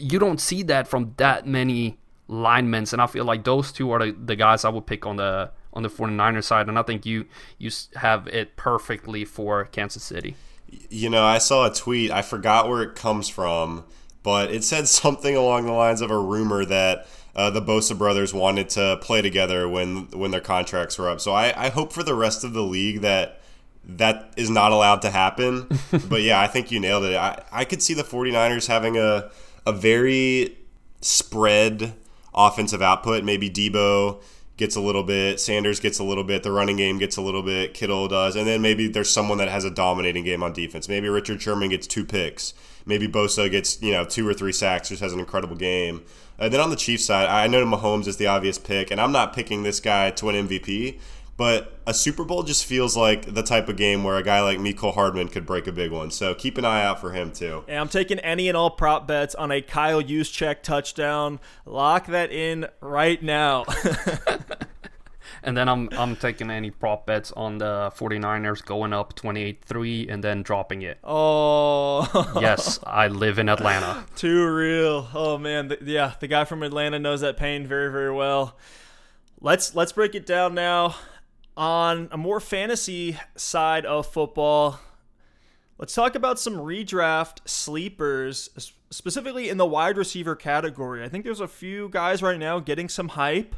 [0.01, 4.07] you don't see that from that many linemen, and I feel like those two are
[4.07, 7.07] the, the guys I would pick on the on the 49ers side, and I think
[7.07, 7.27] you
[7.59, 10.37] you have it perfectly for Kansas City.
[10.89, 12.11] You know, I saw a tweet.
[12.11, 13.85] I forgot where it comes from,
[14.23, 18.35] but it said something along the lines of a rumor that uh, the Bosa brothers
[18.35, 21.21] wanted to play together when when their contracts were up.
[21.21, 23.41] So I, I hope for the rest of the league that
[23.85, 25.69] that is not allowed to happen.
[26.09, 27.17] but yeah, I think you nailed it.
[27.17, 29.31] I, I could see the 49ers having a
[29.71, 30.57] a very
[31.01, 31.95] spread
[32.35, 33.25] offensive output.
[33.25, 34.21] Maybe Deebo
[34.57, 37.43] gets a little bit, Sanders gets a little bit, the running game gets a little
[37.43, 40.87] bit, Kittle does, and then maybe there's someone that has a dominating game on defense.
[40.87, 42.53] Maybe Richard Sherman gets two picks.
[42.85, 46.03] Maybe Bosa gets you know two or three sacks, just has an incredible game.
[46.39, 49.13] And then on the Chiefs side, I know Mahomes is the obvious pick, and I'm
[49.13, 50.99] not picking this guy to win MVP.
[51.41, 54.59] But a Super Bowl just feels like the type of game where a guy like
[54.59, 56.11] Mecole Hardman could break a big one.
[56.11, 57.65] So keep an eye out for him too.
[57.67, 61.41] Yeah, I'm taking any and all prop bets on a Kyle Juszczyk touchdown.
[61.65, 63.65] Lock that in right now.
[65.43, 70.23] And then I'm I'm taking any prop bets on the 49ers going up 28-3 and
[70.23, 70.99] then dropping it.
[71.03, 74.05] Oh, Yes, I live in Atlanta.
[74.17, 75.09] too real.
[75.15, 78.59] Oh man, the, yeah, the guy from Atlanta knows that pain very, very well.
[79.41, 80.97] Let's let's break it down now
[81.61, 84.81] on a more fantasy side of football.
[85.77, 88.49] Let's talk about some redraft sleepers,
[88.89, 91.05] specifically in the wide receiver category.
[91.05, 93.55] I think there's a few guys right now getting some hype.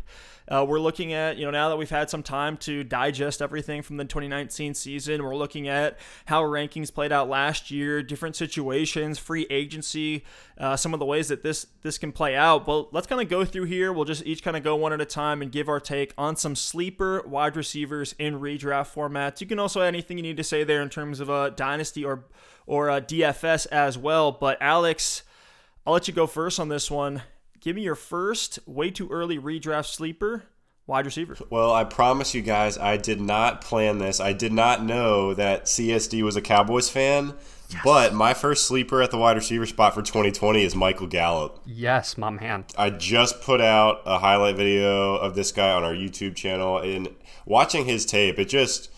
[0.48, 3.83] Uh, we're looking at, you know, now that we've had some time to digest everything
[3.83, 9.18] from the 2019 season, we're looking at how rankings played out last year, different situations,
[9.18, 10.24] free agency,
[10.59, 12.66] uh, some of the ways that this this can play out.
[12.66, 13.92] But let's kind of go through here.
[13.92, 16.37] We'll just each kind of go one at a time and give our take on
[16.37, 19.40] some sleeper wide receivers in redraft formats.
[19.40, 22.05] You can also add anything you need to say there in terms of a dynasty
[22.05, 22.24] or
[22.66, 24.33] or DFS as well.
[24.33, 25.22] But Alex,
[25.87, 27.22] I'll let you go first on this one.
[27.62, 30.42] Give me your first way too early redraft sleeper
[30.88, 31.37] wide receiver.
[31.48, 34.18] Well, I promise you guys, I did not plan this.
[34.18, 37.35] I did not know that CSD was a Cowboys fan.
[37.85, 41.62] But my first sleeper at the wide receiver spot for 2020 is Michael Gallup.
[41.64, 42.64] Yes, my man.
[42.77, 47.09] I just put out a highlight video of this guy on our YouTube channel, and
[47.46, 48.90] watching his tape, it just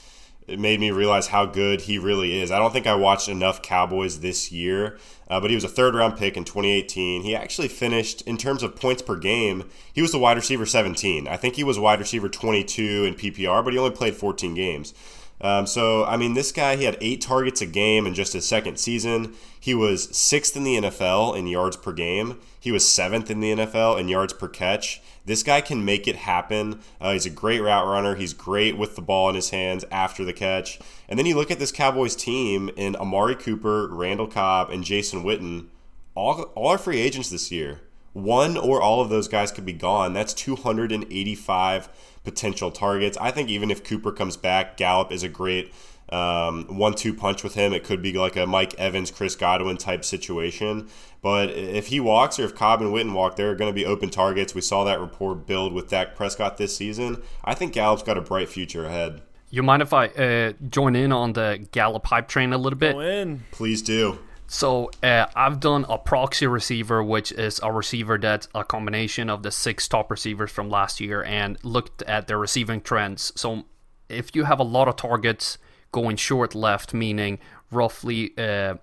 [0.46, 2.50] it made me realize how good he really is.
[2.50, 5.94] I don't think I watched enough Cowboys this year, uh, but he was a third
[5.94, 7.22] round pick in 2018.
[7.22, 9.70] He actually finished in terms of points per game.
[9.92, 11.26] He was the wide receiver 17.
[11.26, 14.92] I think he was wide receiver 22 in PPR, but he only played 14 games.
[15.40, 18.46] Um, so, I mean, this guy, he had eight targets a game in just his
[18.46, 19.34] second season.
[19.58, 22.40] He was sixth in the NFL in yards per game.
[22.58, 25.02] He was seventh in the NFL in yards per catch.
[25.26, 26.80] This guy can make it happen.
[27.00, 28.14] Uh, he's a great route runner.
[28.14, 30.78] He's great with the ball in his hands after the catch.
[31.08, 35.24] And then you look at this Cowboys team in Amari Cooper, Randall Cobb, and Jason
[35.24, 35.66] Witten.
[36.14, 37.80] All, all are free agents this year.
[38.12, 40.12] One or all of those guys could be gone.
[40.12, 41.88] That's 285
[42.24, 43.16] potential targets.
[43.20, 45.72] I think even if Cooper comes back, Gallup is a great
[46.10, 47.72] um, one-two punch with him.
[47.72, 50.88] It could be like a Mike Evans, Chris Godwin type situation.
[51.22, 53.86] But if he walks or if Cobb and Witten walk, there are going to be
[53.86, 54.54] open targets.
[54.54, 57.22] We saw that rapport build with Dak Prescott this season.
[57.44, 59.22] I think Gallup's got a bright future ahead.
[59.48, 62.96] You mind if I uh, join in on the Gallup hype train a little bit?
[62.96, 63.44] Win.
[63.52, 64.18] Please do.
[64.54, 69.42] So uh, I've done a proxy receiver, which is a receiver that's a combination of
[69.42, 73.32] the six top receivers from last year, and looked at their receiving trends.
[73.34, 73.64] So
[74.08, 75.58] if you have a lot of targets
[75.90, 77.40] going short left, meaning
[77.72, 78.76] roughly uh,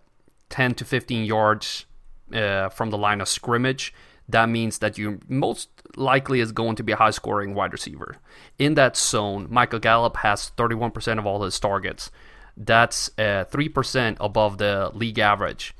[0.49, 1.85] 10 to 15 yards
[2.33, 3.93] uh, from the line of scrimmage,
[4.27, 8.17] that means that you most likely is going to be a high scoring wide receiver.
[8.59, 12.11] In that zone, Michael Gallup has 31% of all his targets.
[12.57, 15.73] That's uh, 3% above the league average.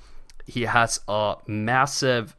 [0.46, 2.36] He has a massive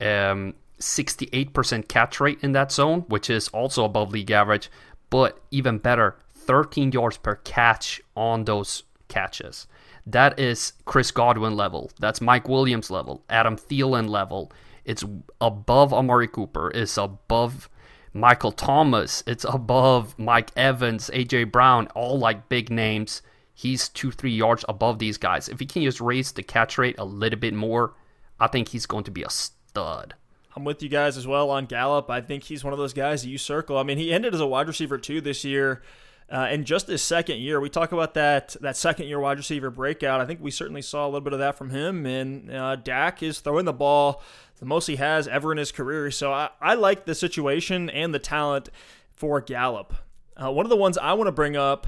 [0.00, 4.70] um, 68% catch rate in that zone, which is also above league average,
[5.10, 9.66] but even better, 13 yards per catch on those catches.
[10.06, 11.90] That is Chris Godwin level.
[11.98, 13.24] That's Mike Williams level.
[13.28, 14.52] Adam Thielen level.
[14.84, 15.04] It's
[15.40, 16.70] above Amari Cooper.
[16.72, 17.68] It's above
[18.12, 19.24] Michael Thomas.
[19.26, 23.20] It's above Mike Evans, AJ Brown, all like big names.
[23.58, 25.48] He's two, three yards above these guys.
[25.48, 27.94] If he can just raise the catch rate a little bit more,
[28.38, 30.12] I think he's going to be a stud.
[30.54, 32.10] I'm with you guys as well on Gallup.
[32.10, 33.78] I think he's one of those guys that you circle.
[33.78, 35.82] I mean, he ended as a wide receiver too this year.
[36.30, 39.70] Uh, in just his second year, we talk about that that second year wide receiver
[39.70, 40.20] breakout.
[40.20, 42.04] I think we certainly saw a little bit of that from him.
[42.04, 44.22] And uh, Dak is throwing the ball
[44.58, 46.10] the most he has ever in his career.
[46.10, 48.68] So I, I like the situation and the talent
[49.12, 49.94] for Gallup.
[50.36, 51.86] Uh, one of the ones I want to bring up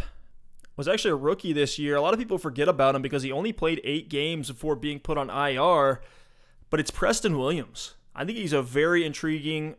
[0.78, 1.96] was actually a rookie this year.
[1.96, 5.00] A lot of people forget about him because he only played eight games before being
[5.00, 6.00] put on IR.
[6.70, 7.94] But it's Preston Williams.
[8.14, 9.74] I think he's a very intriguing,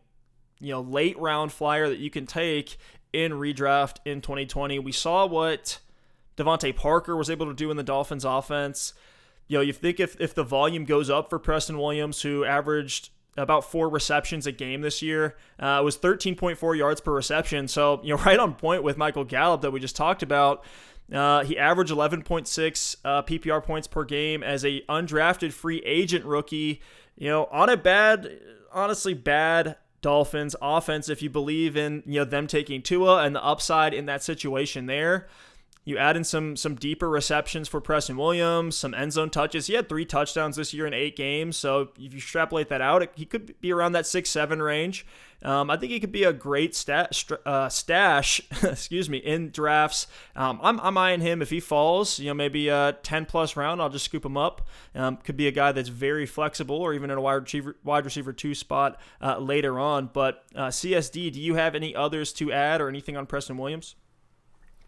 [0.59, 2.77] you know, late round flyer that you can take
[3.13, 4.77] in redraft in 2020.
[4.79, 5.79] We saw what
[6.37, 8.93] DeVante Parker was able to do in the Dolphins offense.
[9.47, 13.09] You know, you think if, if the volume goes up for Preston Williams, who averaged
[13.37, 17.67] about four receptions a game this year, uh, it was 13.4 yards per reception.
[17.67, 20.63] So, you know, right on point with Michael Gallup that we just talked about.
[21.13, 26.81] Uh, he averaged 11.6 uh, PPR points per game as a undrafted free agent rookie.
[27.17, 28.39] You know, on a bad,
[28.71, 33.43] honestly bad Dolphins offense, if you believe in you know them taking Tua and the
[33.43, 35.27] upside in that situation there.
[35.89, 39.65] You add in some some deeper receptions for Preston Williams, some end zone touches.
[39.65, 41.57] He had three touchdowns this year in eight games.
[41.57, 45.03] So if you extrapolate that out, he could be around that six seven range.
[45.41, 50.05] Um, I think he could be a great stat, uh, stash, excuse me, in drafts.
[50.35, 53.81] Um, I'm, I'm eyeing him if he falls, you know, maybe a 10 plus round.
[53.81, 54.67] I'll just scoop him up.
[54.93, 58.03] Um, could be a guy that's very flexible, or even in a wide receiver, wide
[58.03, 60.09] receiver two spot uh, later on.
[60.11, 63.95] But uh, CSD, do you have any others to add or anything on Preston Williams?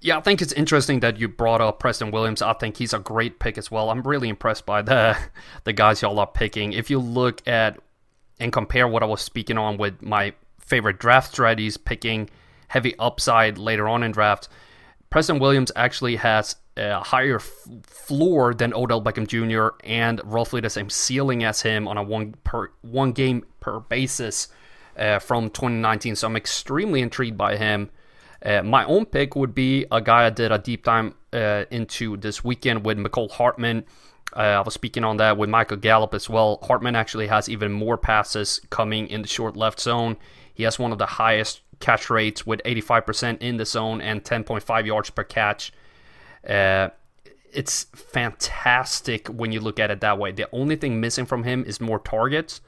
[0.03, 2.41] Yeah, I think it's interesting that you brought up Preston Williams.
[2.41, 3.91] I think he's a great pick as well.
[3.91, 5.15] I'm really impressed by the
[5.63, 6.73] the guys y'all are picking.
[6.73, 7.79] If you look at
[8.39, 12.29] and compare what I was speaking on with my favorite draft strategies, picking
[12.69, 14.49] heavy upside later on in draft,
[15.11, 19.75] Preston Williams actually has a higher f- floor than Odell Beckham Jr.
[19.85, 24.47] and roughly the same ceiling as him on a one per one game per basis
[24.97, 26.15] uh, from 2019.
[26.15, 27.91] So I'm extremely intrigued by him.
[28.43, 32.17] Uh, my own pick would be a guy I did a deep dive uh, into
[32.17, 33.85] this weekend with Mecole Hardman.
[34.35, 36.59] Uh, I was speaking on that with Michael Gallup as well.
[36.63, 40.17] Hartman actually has even more passes coming in the short left zone.
[40.53, 44.85] He has one of the highest catch rates with 85% in the zone and 10.5
[44.85, 45.73] yards per catch.
[46.47, 46.89] Uh,
[47.51, 50.31] it's fantastic when you look at it that way.
[50.31, 52.61] The only thing missing from him is more targets,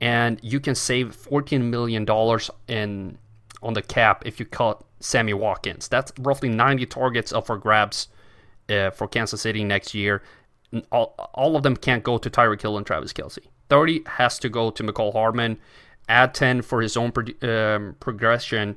[0.00, 2.04] and you can save $14 million
[2.68, 3.18] in
[3.62, 5.88] on the cap if you cut Sammy Watkins.
[5.88, 8.08] That's roughly 90 targets up for grabs
[8.68, 10.22] uh, for Kansas City next year.
[10.90, 13.38] All, all of them can't go to Tyreek Hill and Travis Kelce.
[13.68, 15.58] 30 has to go to Mecole Hardman.
[16.08, 18.76] Add 10 for his own pro- um, progression,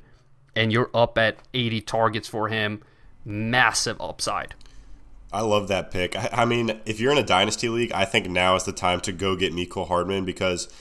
[0.54, 2.82] and you're up at 80 targets for him.
[3.24, 4.54] Massive upside.
[5.30, 6.16] I love that pick.
[6.16, 9.00] I, I mean, if you're in a dynasty league, I think now is the time
[9.02, 10.68] to go get Mecole Hardman because–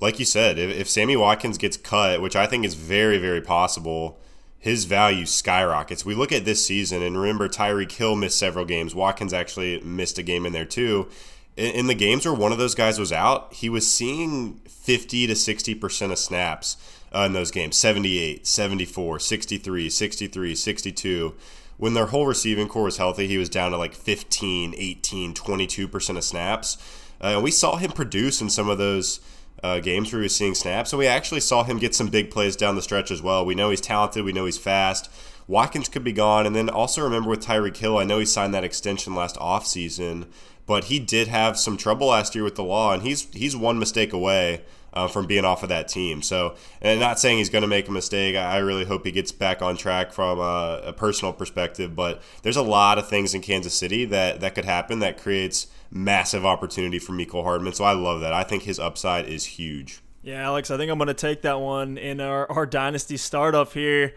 [0.00, 3.40] like you said, if, if Sammy Watkins gets cut, which I think is very, very
[3.40, 4.18] possible,
[4.60, 6.04] his value skyrockets.
[6.04, 8.94] We look at this season, and remember, Tyreek Hill missed several games.
[8.94, 11.08] Watkins actually missed a game in there, too.
[11.56, 15.32] In, the games where one of those guys was out, he was seeing 50 to
[15.32, 16.76] 60% of snaps
[17.14, 21.34] uh, in those games 78, 74, 63, 63, 62
[21.80, 26.16] when their whole receiving corps was healthy, he was down to like 15, 18, 22%
[26.16, 26.76] of snaps.
[27.22, 29.18] Uh, and we saw him produce in some of those
[29.62, 30.92] uh, games where he was seeing snaps.
[30.92, 33.44] And we actually saw him get some big plays down the stretch as well.
[33.44, 34.24] We know he's talented.
[34.24, 35.10] We know he's fast.
[35.46, 36.46] Watkins could be gone.
[36.46, 40.26] And then also remember with Tyreek Hill, I know he signed that extension last offseason,
[40.66, 43.78] but he did have some trouble last year with the law, and he's he's one
[43.78, 46.22] mistake away uh, from being off of that team.
[46.22, 48.36] So, and not saying he's going to make a mistake.
[48.36, 51.94] I really hope he gets back on track from a, a personal perspective.
[51.96, 55.66] But there's a lot of things in Kansas City that that could happen that creates–
[55.90, 57.72] massive opportunity for Mecole Hardman.
[57.72, 58.32] So I love that.
[58.32, 60.00] I think his upside is huge.
[60.22, 63.72] Yeah, Alex, I think I'm going to take that one in our, our dynasty startup
[63.72, 64.14] here.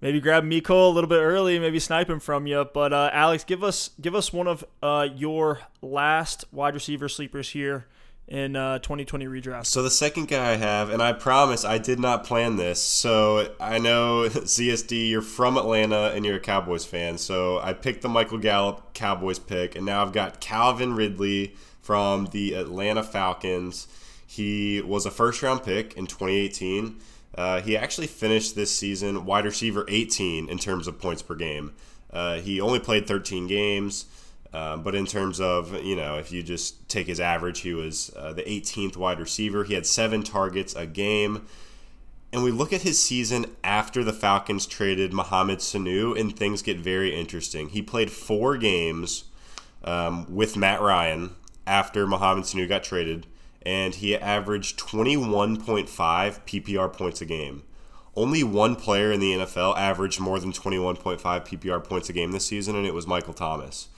[0.00, 2.66] Maybe grab Miko a little bit early, maybe snipe him from you.
[2.72, 7.50] But uh, Alex, give us give us one of uh, your last wide receiver sleepers
[7.50, 7.86] here
[8.28, 9.66] in uh, 2020 redraft.
[9.66, 12.80] So the second guy I have, and I promise I did not plan this.
[12.80, 17.18] So I know CSD, you're from Atlanta and you're a Cowboys fan.
[17.18, 22.26] So I picked the Michael Gallup Cowboys pick, and now I've got Calvin Ridley from
[22.26, 23.88] the Atlanta Falcons.
[24.26, 26.96] He was a first round pick in 2018.
[27.34, 31.72] Uh, he actually finished this season wide receiver 18 in terms of points per game.
[32.10, 34.04] Uh, he only played 13 games.
[34.54, 38.12] Um, but in terms of, you know, if you just take his average, he was
[38.16, 39.64] uh, the 18th wide receiver.
[39.64, 41.46] He had seven targets a game.
[42.32, 46.78] And we look at his season after the Falcons traded Mohamed Sanu, and things get
[46.78, 47.70] very interesting.
[47.70, 49.24] He played four games
[49.84, 51.34] um, with Matt Ryan
[51.66, 53.26] after Mohamed Sanu got traded,
[53.64, 57.62] and he averaged 21.5 PPR points a game.
[58.14, 62.46] Only one player in the NFL averaged more than 21.5 PPR points a game this
[62.46, 63.88] season, and it was Michael Thomas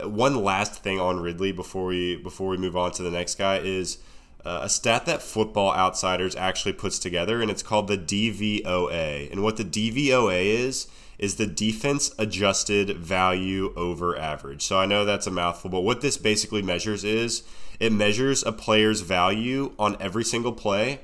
[0.00, 3.58] one last thing on Ridley before we before we move on to the next guy
[3.58, 3.98] is
[4.44, 9.30] uh, a stat that Football Outsiders actually puts together, and it's called the DVOA.
[9.30, 14.62] And what the DVOA is is the defense adjusted value over average.
[14.62, 17.44] So I know that's a mouthful, but what this basically measures is
[17.78, 21.00] it measures a player's value on every single play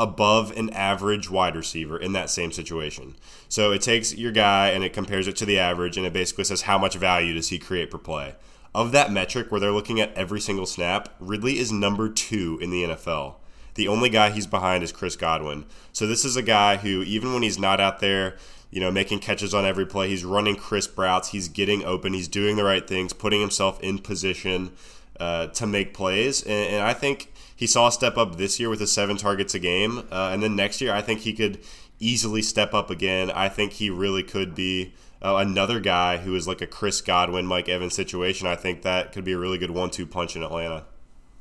[0.00, 3.14] above an average wide receiver in that same situation.
[3.50, 6.44] So it takes your guy and it compares it to the average and it basically
[6.44, 8.34] says how much value does he create per play.
[8.74, 12.70] Of that metric where they're looking at every single snap, Ridley is number 2 in
[12.70, 13.34] the NFL.
[13.74, 15.66] The only guy he's behind is Chris Godwin.
[15.92, 18.38] So this is a guy who even when he's not out there,
[18.70, 22.28] you know, making catches on every play, he's running crisp routes, he's getting open, he's
[22.28, 24.72] doing the right things, putting himself in position
[25.18, 26.42] uh, to make plays.
[26.42, 27.29] And, and I think
[27.60, 30.42] he saw a step up this year with his seven targets a game, uh, and
[30.42, 31.58] then next year I think he could
[31.98, 33.30] easily step up again.
[33.30, 37.44] I think he really could be uh, another guy who is like a Chris Godwin,
[37.44, 38.46] Mike Evans situation.
[38.46, 40.86] I think that could be a really good one-two punch in Atlanta.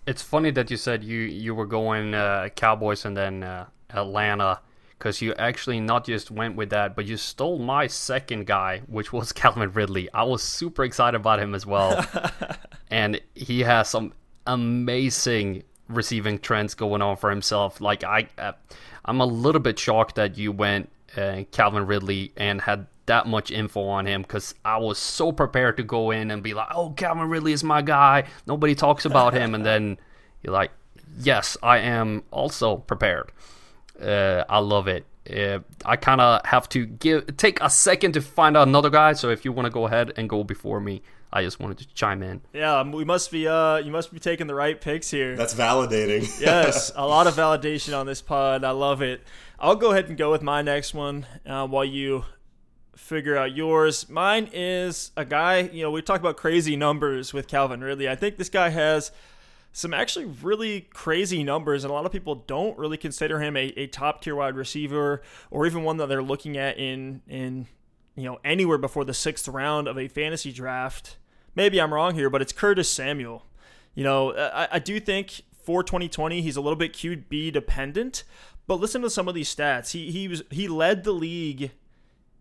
[0.05, 4.59] It's funny that you said you you were going uh, Cowboys and then uh, Atlanta
[4.97, 9.13] because you actually not just went with that, but you stole my second guy, which
[9.13, 10.09] was Calvin Ridley.
[10.13, 12.05] I was super excited about him as well,
[12.91, 14.11] and he has some
[14.45, 17.81] amazing receiving trends going on for himself.
[17.81, 18.53] Like I, uh,
[19.03, 23.49] I'm a little bit shocked that you went uh, Calvin Ridley and had that much
[23.49, 26.91] info on him because I was so prepared to go in and be like, "Oh,
[26.91, 29.97] Calvin Ridley is my guy." Nobody talks about him, and then
[30.43, 30.71] you're like,
[31.17, 33.31] "Yes, I am also prepared."
[33.99, 35.05] Uh, I love it.
[35.29, 39.13] Uh, I kind of have to give take a second to find out another guy.
[39.13, 41.01] So if you want to go ahead and go before me,
[41.31, 42.41] I just wanted to chime in.
[42.53, 45.35] Yeah, we must be uh you must be taking the right picks here.
[45.35, 46.39] That's validating.
[46.41, 48.63] yes, a lot of validation on this pod.
[48.63, 49.21] I love it.
[49.59, 52.25] I'll go ahead and go with my next one uh, while you
[52.95, 54.09] figure out yours.
[54.09, 58.07] Mine is a guy, you know, we talk about crazy numbers with Calvin Ridley.
[58.09, 59.11] I think this guy has
[59.71, 63.67] some actually really crazy numbers, and a lot of people don't really consider him a,
[63.77, 65.21] a top tier wide receiver
[65.51, 67.67] or even one that they're looking at in in
[68.19, 71.17] you know anywhere before the sixth round of a fantasy draft.
[71.55, 73.45] Maybe I'm wrong here, but it's Curtis Samuel.
[73.95, 78.23] You know, I, I do think for 2020 he's a little bit QB dependent,
[78.67, 79.91] but listen to some of these stats.
[79.91, 81.71] He he was he led the league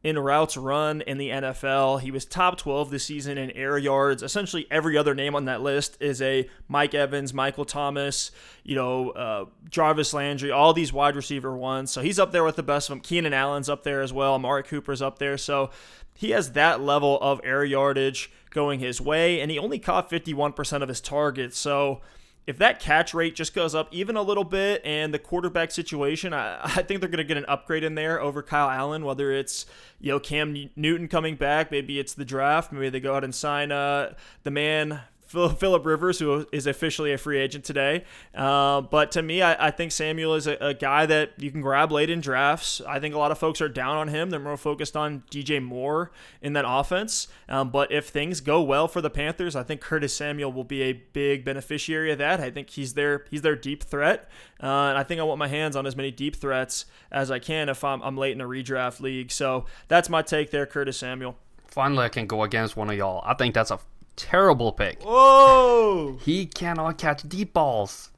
[0.03, 2.01] in routes run in the NFL.
[2.01, 4.23] He was top 12 this season in air yards.
[4.23, 8.31] Essentially, every other name on that list is a Mike Evans, Michael Thomas,
[8.63, 11.91] you know, uh, Jarvis Landry, all these wide receiver ones.
[11.91, 13.01] So he's up there with the best of them.
[13.01, 14.35] Keenan Allen's up there as well.
[14.35, 15.37] Amari Cooper's up there.
[15.37, 15.71] So
[16.15, 20.83] he has that level of air yardage going his way, and he only caught 51%
[20.83, 21.59] of his targets.
[21.59, 22.01] So
[22.49, 26.33] if that catch rate just goes up even a little bit and the quarterback situation,
[26.33, 29.31] I, I think they're going to get an upgrade in there over Kyle Allen, whether
[29.31, 29.67] it's,
[30.01, 33.35] you know, Cam Newton coming back, maybe it's the draft, maybe they go out and
[33.35, 38.05] sign uh, the man Philip Rivers, who is officially a free agent today.
[38.35, 41.61] Uh, but to me, I, I think Samuel is a, a, guy that you can
[41.61, 42.81] grab late in drafts.
[42.87, 44.31] I think a lot of folks are down on him.
[44.31, 46.11] They're more focused on DJ Moore
[46.41, 47.29] in that offense.
[47.47, 50.83] Um, but if things go well for the Panthers, I think Curtis Samuel will be
[50.83, 52.41] a big beneficiary of that.
[52.41, 54.31] I think he's their he's their deep threat,
[54.63, 57.39] uh, and I think I want my hands on as many deep threats as I
[57.39, 59.31] can if I'm, I'm late in a redraft league.
[59.31, 61.37] So that's my take there, Curtis Samuel.
[61.67, 63.23] Finally, I can go against one of y'all.
[63.27, 63.79] I think that's a
[64.19, 65.03] terrible pick.
[65.03, 66.19] Whoa!
[66.21, 68.11] He cannot catch deep balls.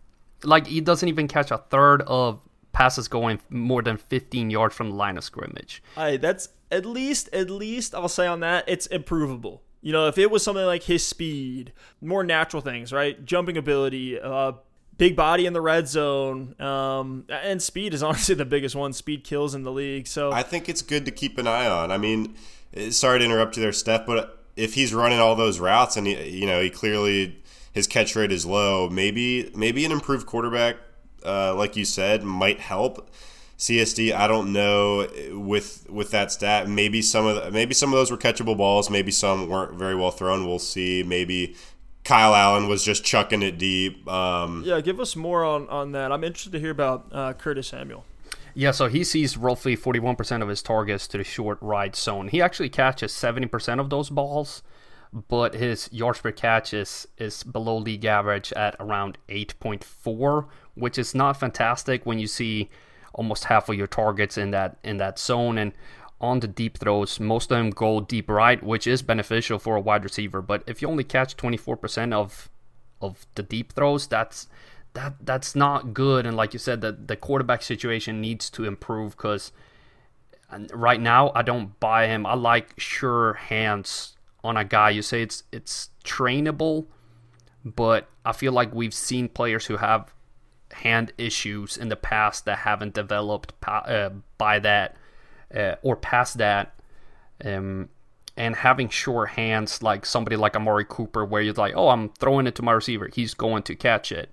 [0.43, 2.41] Like he doesn't even catch a third of
[2.73, 5.83] passes going more than 15 yards from the line of scrimmage.
[5.95, 9.63] Hey, that's at least at least I'll say on that it's improvable.
[9.83, 13.23] You know, if it was something like his speed, more natural things, right?
[13.25, 14.53] Jumping ability, uh,
[14.99, 18.93] big body in the red zone, um, and speed is honestly the biggest one.
[18.93, 20.07] Speed kills in the league.
[20.07, 21.91] So I think it's good to keep an eye on.
[21.91, 22.35] I mean,
[22.91, 26.41] sorry to interrupt you there, Steph, but if he's running all those routes and he,
[26.41, 27.43] you know he clearly
[27.73, 30.77] his catch rate is low, maybe maybe an improved quarterback,
[31.25, 33.11] uh, like you said, might help.
[33.59, 36.69] CSD, I don't know with with that stat.
[36.69, 38.89] Maybe some of the, maybe some of those were catchable balls.
[38.89, 40.47] Maybe some weren't very well thrown.
[40.47, 41.03] We'll see.
[41.03, 41.57] Maybe
[42.03, 44.09] Kyle Allen was just chucking it deep.
[44.09, 46.11] Um, yeah, give us more on on that.
[46.11, 48.05] I'm interested to hear about uh, Curtis Samuel.
[48.55, 52.29] Yeah, so he sees roughly 41% of his targets to the short right zone.
[52.29, 54.63] He actually catches 70% of those balls,
[55.29, 61.15] but his yards per catch is, is below league average at around 8.4, which is
[61.15, 62.71] not fantastic when you see
[63.13, 65.73] almost half of your targets in that in that zone and
[66.21, 69.81] on the deep throws, most of them go deep right, which is beneficial for a
[69.81, 70.43] wide receiver.
[70.43, 72.51] But if you only catch 24% of
[73.01, 74.47] of the deep throws, that's
[74.95, 76.27] that that's not good.
[76.27, 79.53] And like you said, the the quarterback situation needs to improve because
[80.73, 82.27] right now I don't buy him.
[82.27, 84.91] I like sure hands on a guy.
[84.91, 86.87] You say it's it's trainable,
[87.65, 90.13] but I feel like we've seen players who have
[90.73, 94.97] hand issues in the past that haven't developed uh, by that
[95.55, 96.75] uh, or past that.
[97.45, 97.89] Um,
[98.37, 102.47] and having sure hands like somebody like Amari Cooper, where you're like, oh, I'm throwing
[102.47, 104.31] it to my receiver, he's going to catch it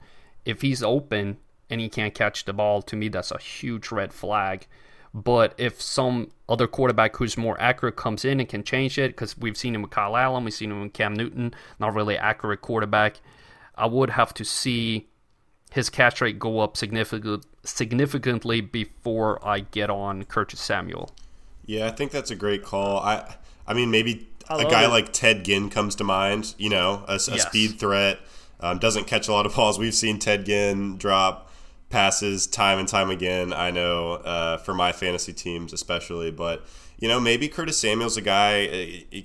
[0.47, 1.37] if he's open
[1.69, 4.65] and he can't catch the ball, to me, that's a huge red flag.
[5.13, 9.37] But if some other quarterback who's more accurate comes in and can change it, because
[9.37, 12.61] we've seen him with Kyle Allen, we've seen him with Cam Newton, not really accurate
[12.61, 13.19] quarterback,
[13.75, 15.07] I would have to see
[15.69, 21.11] his catch rate go up significant, significantly before I get on Curtis Samuel.
[21.65, 22.99] Yeah, I think that's a great call.
[22.99, 23.35] I
[23.67, 24.89] I mean, maybe a guy it.
[24.89, 26.55] like Ted Ginn comes to mind.
[26.57, 27.47] You know, a, a yes.
[27.47, 28.19] speed threat
[28.59, 29.77] um, doesn't catch a lot of balls.
[29.77, 31.51] We've seen Ted Ginn drop
[31.89, 33.53] passes time and time again.
[33.53, 36.65] I know uh, for my fantasy teams especially, but
[36.99, 39.19] you know maybe Curtis Samuel's a guy uh,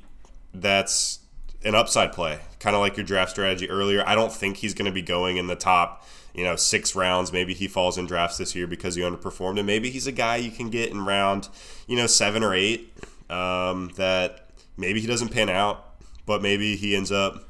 [0.54, 1.20] that's
[1.64, 4.02] an upside play, kind of like your draft strategy earlier.
[4.06, 7.32] I don't think he's going to be going in the top, you know, six rounds.
[7.32, 10.36] Maybe he falls in drafts this year because he underperformed, and maybe he's a guy
[10.36, 11.48] you can get in round,
[11.86, 12.92] you know, seven or eight.
[13.30, 15.94] Um, that maybe he doesn't pan out,
[16.26, 17.48] but maybe he ends up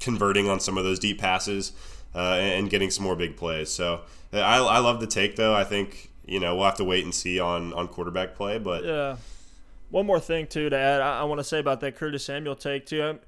[0.00, 1.72] converting on some of those deep passes
[2.14, 3.70] uh, and getting some more big plays.
[3.70, 5.54] So I, I love the take though.
[5.54, 8.84] I think you know we'll have to wait and see on on quarterback play, but
[8.84, 9.16] yeah.
[9.90, 12.56] One more thing too to add, I, I want to say about that Curtis Samuel
[12.56, 13.02] take too.
[13.02, 13.20] I'm,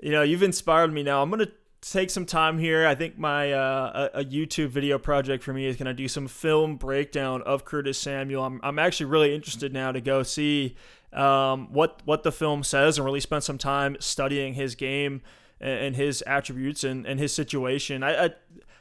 [0.00, 1.22] you know, you've inspired me now.
[1.22, 1.46] I'm gonna
[1.80, 2.86] take some time here.
[2.86, 6.08] I think my uh, a, a, YouTube video project for me is going to do
[6.08, 8.44] some film breakdown of Curtis Samuel.
[8.44, 10.76] I'm, I'm actually really interested now to go see
[11.12, 15.22] um, what what the film says and really spend some time studying his game
[15.60, 18.02] and, his attributes and, and his situation.
[18.02, 18.30] I,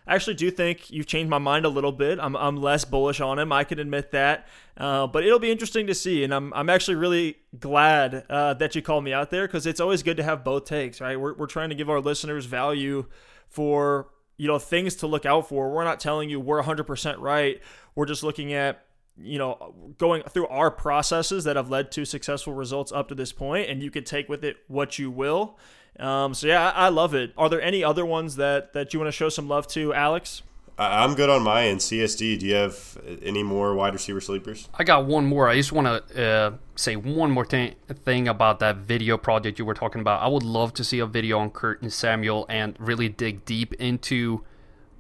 [0.10, 2.20] I actually do think you've changed my mind a little bit.
[2.20, 3.52] I'm, I'm less bullish on him.
[3.52, 4.48] I can admit that.
[4.76, 6.24] Uh, but it'll be interesting to see.
[6.24, 9.80] And I'm, I'm actually really glad uh, that you called me out there because it's
[9.80, 11.20] always good to have both takes, right?
[11.20, 13.06] We're, we're trying to give our listeners value
[13.50, 15.72] for, you know, things to look out for.
[15.72, 17.62] We're not telling you we're 100% right.
[17.94, 18.84] We're just looking at,
[19.16, 23.32] you know, going through our processes that have led to successful results up to this
[23.32, 25.60] point, and you can take with it what you will.
[25.98, 27.34] Um, so yeah, I, I, love it.
[27.38, 30.44] Are there any other ones that that you want to show some love to, Alex?
[30.80, 31.82] I'm good on my end.
[31.82, 34.70] CSD, do you have any more wide receiver sleepers?
[34.74, 35.50] I got one more.
[35.50, 37.76] I just want to uh, say one more thing,
[38.06, 40.22] thing about that video project you were talking about.
[40.22, 44.46] I would love to see a video on Curtis Samuel and really dig deep into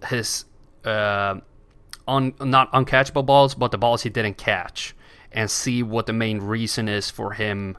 [0.07, 0.43] his
[0.83, 1.39] uh,
[2.09, 4.93] un, not uncatchable balls, but the balls he didn't catch,
[5.31, 7.77] and see what the main reason is for him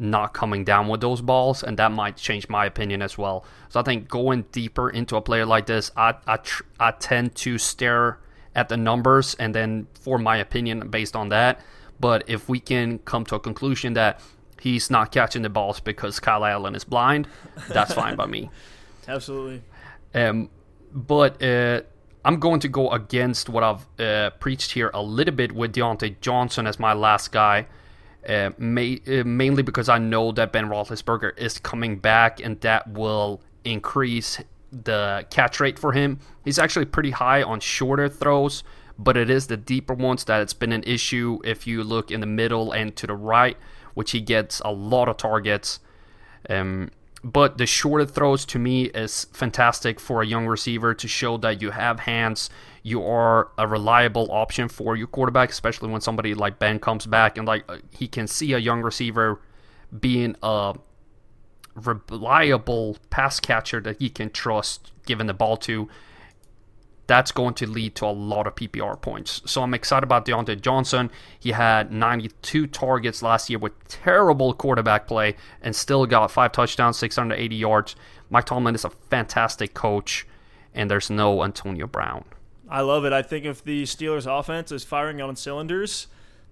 [0.00, 3.44] not coming down with those balls, and that might change my opinion as well.
[3.68, 7.34] So I think going deeper into a player like this, I I, tr- I tend
[7.36, 8.18] to stare
[8.54, 11.60] at the numbers and then form my opinion based on that.
[12.00, 14.20] But if we can come to a conclusion that
[14.58, 17.28] he's not catching the balls because Kyle Allen is blind,
[17.68, 18.50] that's fine by me.
[19.08, 19.62] Absolutely.
[20.14, 20.48] Um,
[20.92, 21.82] but uh,
[22.24, 26.20] I'm going to go against what I've uh, preached here a little bit with Diontae
[26.20, 27.66] Johnson as my last guy.
[28.28, 32.88] Uh, may, uh, mainly because I know that Ben Roethlisberger is coming back, and that
[32.88, 34.40] will increase
[34.70, 36.20] the catch rate for him.
[36.44, 38.62] He's actually pretty high on shorter throws,
[38.98, 41.38] but it is the deeper ones that it's been an issue.
[41.44, 43.56] If you look in the middle and to the right,
[43.94, 45.80] which he gets a lot of targets.
[46.48, 46.90] Um,
[47.22, 51.60] but the shorter throws to me is fantastic for a young receiver to show that
[51.60, 52.48] you have hands,
[52.82, 57.36] you are a reliable option for your quarterback, especially when somebody like Ben comes back
[57.36, 59.40] and like uh, he can see a young receiver
[59.98, 60.74] being a
[61.74, 65.88] reliable pass catcher that he can trust giving the ball to.
[67.06, 69.42] That's going to lead to a lot of PPR points.
[69.44, 71.10] So I'm excited about Diontae Johnson.
[71.40, 76.98] He had 92 targets last year with terrible quarterback play and still got five touchdowns,
[76.98, 77.96] 680 yards.
[78.30, 80.24] Mike Tomlin is a fantastic coach,
[80.72, 82.24] and there's no Antonio Brown.
[82.70, 83.12] I love it.
[83.12, 86.06] I think if the Steelers' offense is firing on cylinders,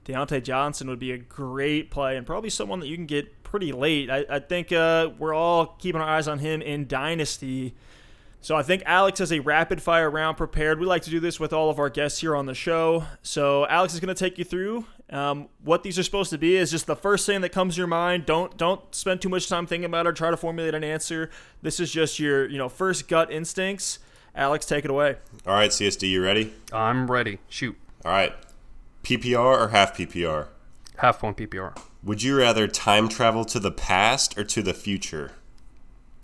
[0.05, 3.71] Diontae Johnson would be a great play and probably someone that you can get pretty
[3.71, 4.11] late.
[4.11, 7.75] I, I think uh, we're all keeping our eyes on him in Dynasty.
[8.41, 10.81] So I think Alex has a rapid fire round prepared.
[10.81, 13.05] We like to do this with all of our guests here on the show.
[13.23, 16.57] So Alex is going to take you through um, what these are supposed to be.
[16.57, 18.27] Is just the first thing that comes to your mind.
[18.27, 21.31] Don't don't spend too much time thinking about it or try to formulate an answer.
[21.63, 23.99] This is just your you know first gut instincts
[24.35, 25.17] Alex, take it away.
[25.47, 26.53] All right, CSD, you ready?
[26.73, 27.39] I'm ready.
[27.49, 27.77] Shoot.
[28.05, 28.35] All right.
[29.03, 30.49] PPR or half PPR?
[30.99, 31.79] Half point PPR.
[32.03, 35.33] Would you rather time travel to the past or to the future?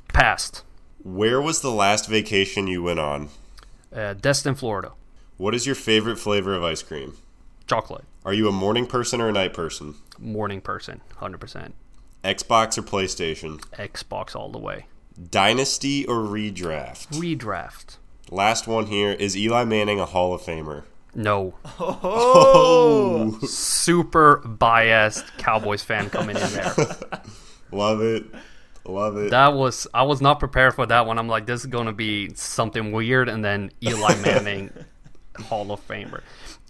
[0.08, 0.62] Past.
[1.02, 3.28] Where was the last vacation you went on?
[3.94, 4.92] Uh, Destin, Florida.
[5.36, 7.16] What is your favorite flavor of ice cream?
[7.66, 8.04] Chocolate.
[8.24, 9.96] Are you a morning person or a night person?
[10.18, 11.72] Morning person, 100%.
[12.22, 13.58] Xbox or PlayStation?
[13.72, 14.86] Xbox all the way.
[15.30, 17.08] Dynasty or redraft?
[17.08, 17.98] Redraft.
[18.30, 19.12] Last one here.
[19.12, 20.84] Is Eli Manning a Hall of Famer?
[21.14, 21.54] No.
[21.78, 26.74] Oh, super biased Cowboys fan coming in there.
[27.70, 28.24] Love it.
[28.86, 29.30] Love it.
[29.30, 31.18] That was I was not prepared for that one.
[31.18, 34.72] I'm like, this is gonna be something weird, and then Eli Manning,
[35.38, 36.20] Hall of Famer.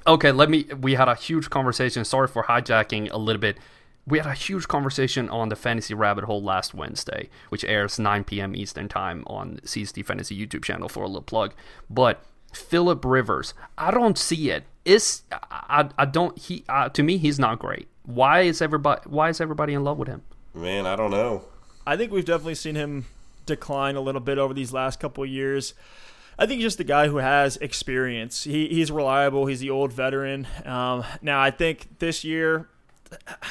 [0.07, 0.65] Okay, let me.
[0.81, 2.05] We had a huge conversation.
[2.05, 3.59] Sorry for hijacking a little bit
[4.07, 8.25] we had a huge conversation on the Fantasy Rabbit Hole last Wednesday, which airs 9
[8.25, 8.55] p.m.
[8.55, 11.55] Eastern Time on CSD Fantasy YouTube channel for a little plug.
[11.89, 14.65] But Philip Rivers, I don't see it.
[14.85, 17.89] Is I, I don't he uh, to me he's not great.
[18.05, 20.23] Why is everybody Why is everybody in love with him?
[20.53, 21.45] Man, I don't know.
[21.87, 23.07] I think we've definitely seen him
[23.47, 25.75] decline a little bit over these last couple of years.
[26.39, 28.45] I think he's just a guy who has experience.
[28.45, 29.47] He, he's reliable.
[29.47, 30.47] He's the old veteran.
[30.65, 32.69] Um, now, I think this year,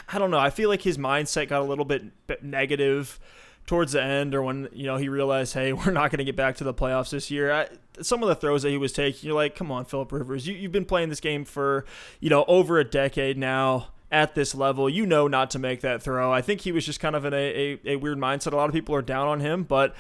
[0.10, 0.39] I don't know.
[0.39, 2.04] I feel like his mindset got a little bit,
[2.41, 3.20] negative
[3.66, 6.36] towards the end, or when you know he realized, hey, we're not going to get
[6.36, 7.51] back to the playoffs this year.
[7.51, 7.68] I,
[8.01, 10.56] some of the throws that he was taking, you're like, come on, Philip Rivers, you,
[10.56, 11.86] you've been playing this game for
[12.20, 16.04] you know over a decade now at this level, you know not to make that
[16.04, 16.32] throw.
[16.32, 17.38] I think he was just kind of in a,
[17.86, 18.54] a, a weird mindset.
[18.54, 19.95] A lot of people are down on him, but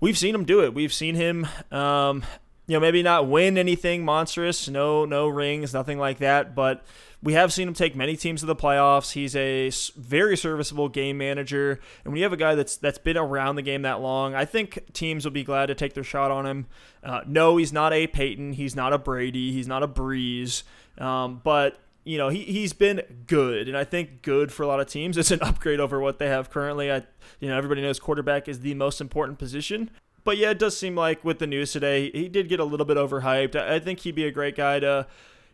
[0.00, 0.72] we've seen him do it.
[0.72, 2.24] We've seen him, um,
[2.68, 6.84] you know, maybe not win anything monstrous, no no rings, nothing like that, but
[7.22, 9.12] we have seen him take many teams to the playoffs.
[9.12, 13.16] He's a very serviceable game manager, and when you have a guy that's that's been
[13.16, 16.30] around the game that long, I think teams will be glad to take their shot
[16.30, 16.66] on him.
[17.02, 20.62] Uh, no, he's not a Peyton, he's not a Brady, he's not a Brees,
[20.98, 23.68] um, but you know, he, he's been good.
[23.68, 25.18] And I think good for a lot of teams.
[25.18, 26.92] It's an upgrade over what they have currently.
[26.92, 27.02] I,
[27.40, 29.90] you know, everybody knows quarterback is the most important position.
[30.28, 32.84] But yeah, it does seem like with the news today, he did get a little
[32.84, 33.56] bit overhyped.
[33.56, 35.06] I think he'd be a great guy to,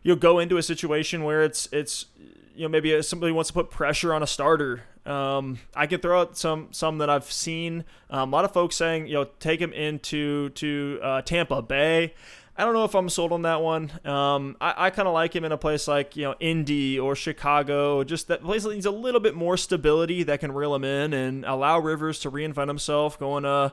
[0.03, 2.07] you know, go into a situation where it's, it's,
[2.53, 4.83] you know, maybe somebody wants to put pressure on a starter.
[5.05, 7.85] Um, I can throw out some some that I've seen.
[8.09, 12.13] Um, a lot of folks saying, you know, take him into to uh, Tampa Bay.
[12.57, 13.93] I don't know if I'm sold on that one.
[14.03, 17.15] Um, I, I kind of like him in a place like you know Indy or
[17.15, 20.83] Chicago, just that place that needs a little bit more stability that can reel him
[20.83, 23.71] in and allow Rivers to reinvent himself, going to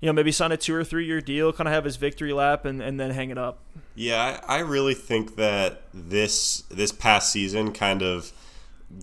[0.00, 2.32] you know maybe sign a two or three year deal, kind of have his victory
[2.32, 3.60] lap, and, and then hang it up.
[3.94, 8.32] Yeah, I, I really think that this this past season kind of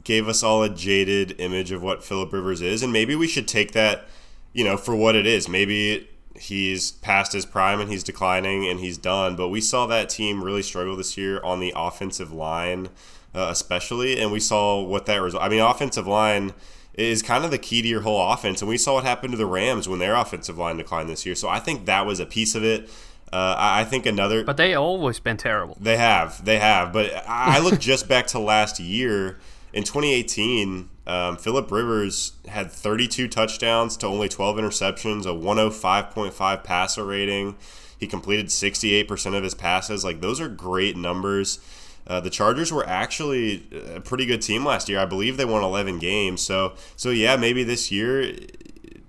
[0.03, 3.47] gave us all a jaded image of what Philip Rivers is, and maybe we should
[3.47, 4.05] take that
[4.53, 5.47] you know for what it is.
[5.47, 9.35] Maybe he's past his prime and he's declining and he's done.
[9.35, 12.89] But we saw that team really struggle this year on the offensive line,
[13.33, 15.43] uh, especially, and we saw what that result.
[15.43, 16.53] I mean, offensive line
[16.97, 19.37] is kind of the key to your whole offense, and we saw what happened to
[19.37, 21.35] the Rams when their offensive line declined this year.
[21.35, 22.89] So I think that was a piece of it.
[23.31, 25.77] Uh, I think another, but they always been terrible.
[25.79, 26.93] They have, they have.
[26.93, 29.37] But I look just back to last year
[29.73, 37.05] in 2018 um, Philip Rivers had 32 touchdowns to only 12 interceptions, a 105.5 passer
[37.05, 37.55] rating.
[37.97, 40.03] He completed 68% of his passes.
[40.03, 41.59] Like those are great numbers.
[42.07, 44.99] Uh, the Chargers were actually a pretty good team last year.
[44.99, 46.41] I believe they won 11 games.
[46.41, 48.33] So, so yeah, maybe this year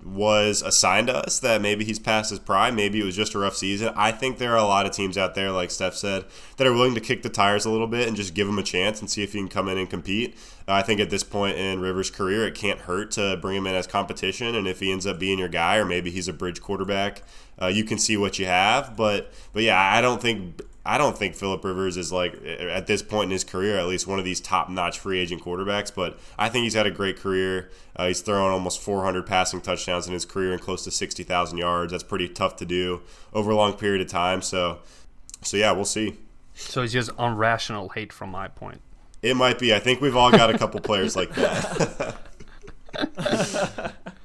[0.05, 2.75] was assigned to us that maybe he's past his prime.
[2.75, 3.93] Maybe it was just a rough season.
[3.95, 6.25] I think there are a lot of teams out there, like Steph said,
[6.57, 8.63] that are willing to kick the tires a little bit and just give him a
[8.63, 10.37] chance and see if he can come in and compete.
[10.67, 13.67] Uh, I think at this point in Rivers' career, it can't hurt to bring him
[13.67, 14.55] in as competition.
[14.55, 17.23] And if he ends up being your guy, or maybe he's a bridge quarterback,
[17.61, 18.97] uh, you can see what you have.
[18.97, 23.03] But but yeah, I don't think I don't think Philip Rivers is like at this
[23.03, 25.95] point in his career at least one of these top-notch free agent quarterbacks.
[25.95, 27.71] But I think he's had a great career.
[27.95, 31.93] Uh, he's thrown almost 400 passing touchdowns in his career and close to 60,000 yards.
[31.93, 33.03] That's pretty tough to do
[33.35, 34.41] over a long period of time.
[34.41, 34.79] So,
[35.43, 36.17] so yeah, we'll see.
[36.55, 38.81] So it's just irrational hate from my point.
[39.21, 39.75] It might be.
[39.75, 42.17] I think we've all got a couple players like that.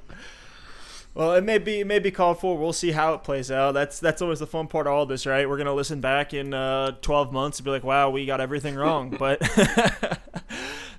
[1.15, 2.57] Well, it may be it may be called for.
[2.57, 3.73] We'll see how it plays out.
[3.73, 5.47] That's that's always the fun part of all this, right?
[5.47, 8.75] We're gonna listen back in uh, 12 months and be like, "Wow, we got everything
[8.75, 9.39] wrong." but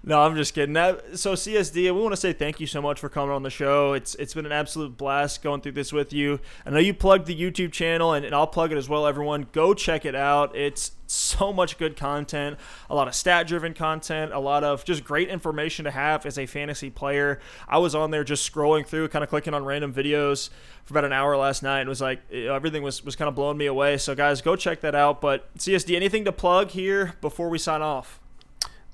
[0.06, 0.74] no, I'm just kidding.
[0.74, 3.48] That, so CSD, we want to say thank you so much for coming on the
[3.48, 3.94] show.
[3.94, 6.40] It's it's been an absolute blast going through this with you.
[6.66, 9.06] I know you plugged the YouTube channel, and, and I'll plug it as well.
[9.06, 10.54] Everyone, go check it out.
[10.54, 12.58] It's so much good content,
[12.90, 16.38] a lot of stat driven content, a lot of just great information to have as
[16.38, 17.40] a fantasy player.
[17.66, 20.50] I was on there just scrolling through, kind of clicking on random videos
[20.84, 23.56] for about an hour last night and was like, everything was, was kind of blowing
[23.56, 23.96] me away.
[23.96, 25.20] So, guys, go check that out.
[25.20, 28.20] But, CSD, anything to plug here before we sign off?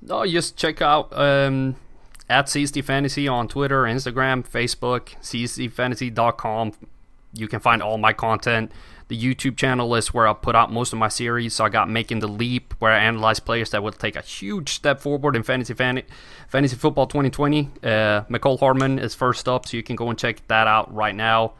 [0.02, 1.76] No, just check out um,
[2.28, 6.72] at CSD Fantasy on Twitter, Instagram, Facebook, csdfantasy.com.
[7.32, 8.72] You can find all my content
[9.10, 11.54] the YouTube channel is where I put out most of my series.
[11.54, 14.70] So I got Making the Leap, where I analyze players that will take a huge
[14.70, 16.04] step forward in fantasy fan-
[16.48, 17.70] fantasy football 2020.
[17.82, 21.14] Uh, Mecole Hardman is first up, so you can go and check that out right
[21.14, 21.54] now.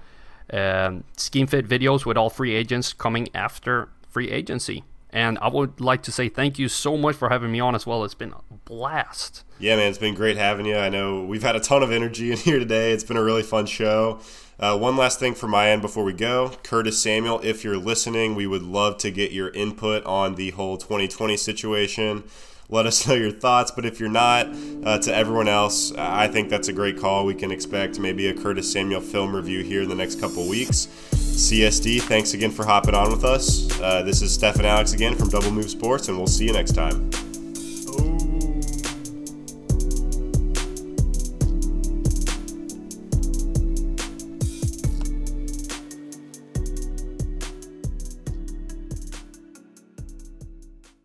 [0.53, 4.85] Um, scheme fit videos with all free agents coming after free agency.
[5.13, 7.87] And I would like to say thank you so much for having me on as
[7.87, 8.05] well.
[8.05, 9.45] It's been a blast.
[9.59, 10.77] Yeah, man, it's been great having you.
[10.77, 12.93] I know we've had a ton of energy in here today.
[12.93, 14.21] It's been a really fun show.
[14.59, 18.35] Uh, one last thing from my end before we go Curtis Samuel, if you're listening,
[18.35, 22.25] we would love to get your input on the whole 2020 situation.
[22.71, 24.47] Let us know your thoughts, but if you're not,
[24.85, 27.27] uh, to everyone else, I think that's a great call.
[27.27, 30.87] We can expect maybe a Curtis Samuel film review here in the next couple weeks.
[31.11, 33.69] CSD, thanks again for hopping on with us.
[33.81, 36.53] Uh, this is Steph and Alex again from Double Move Sports, and we'll see you
[36.53, 37.11] next time.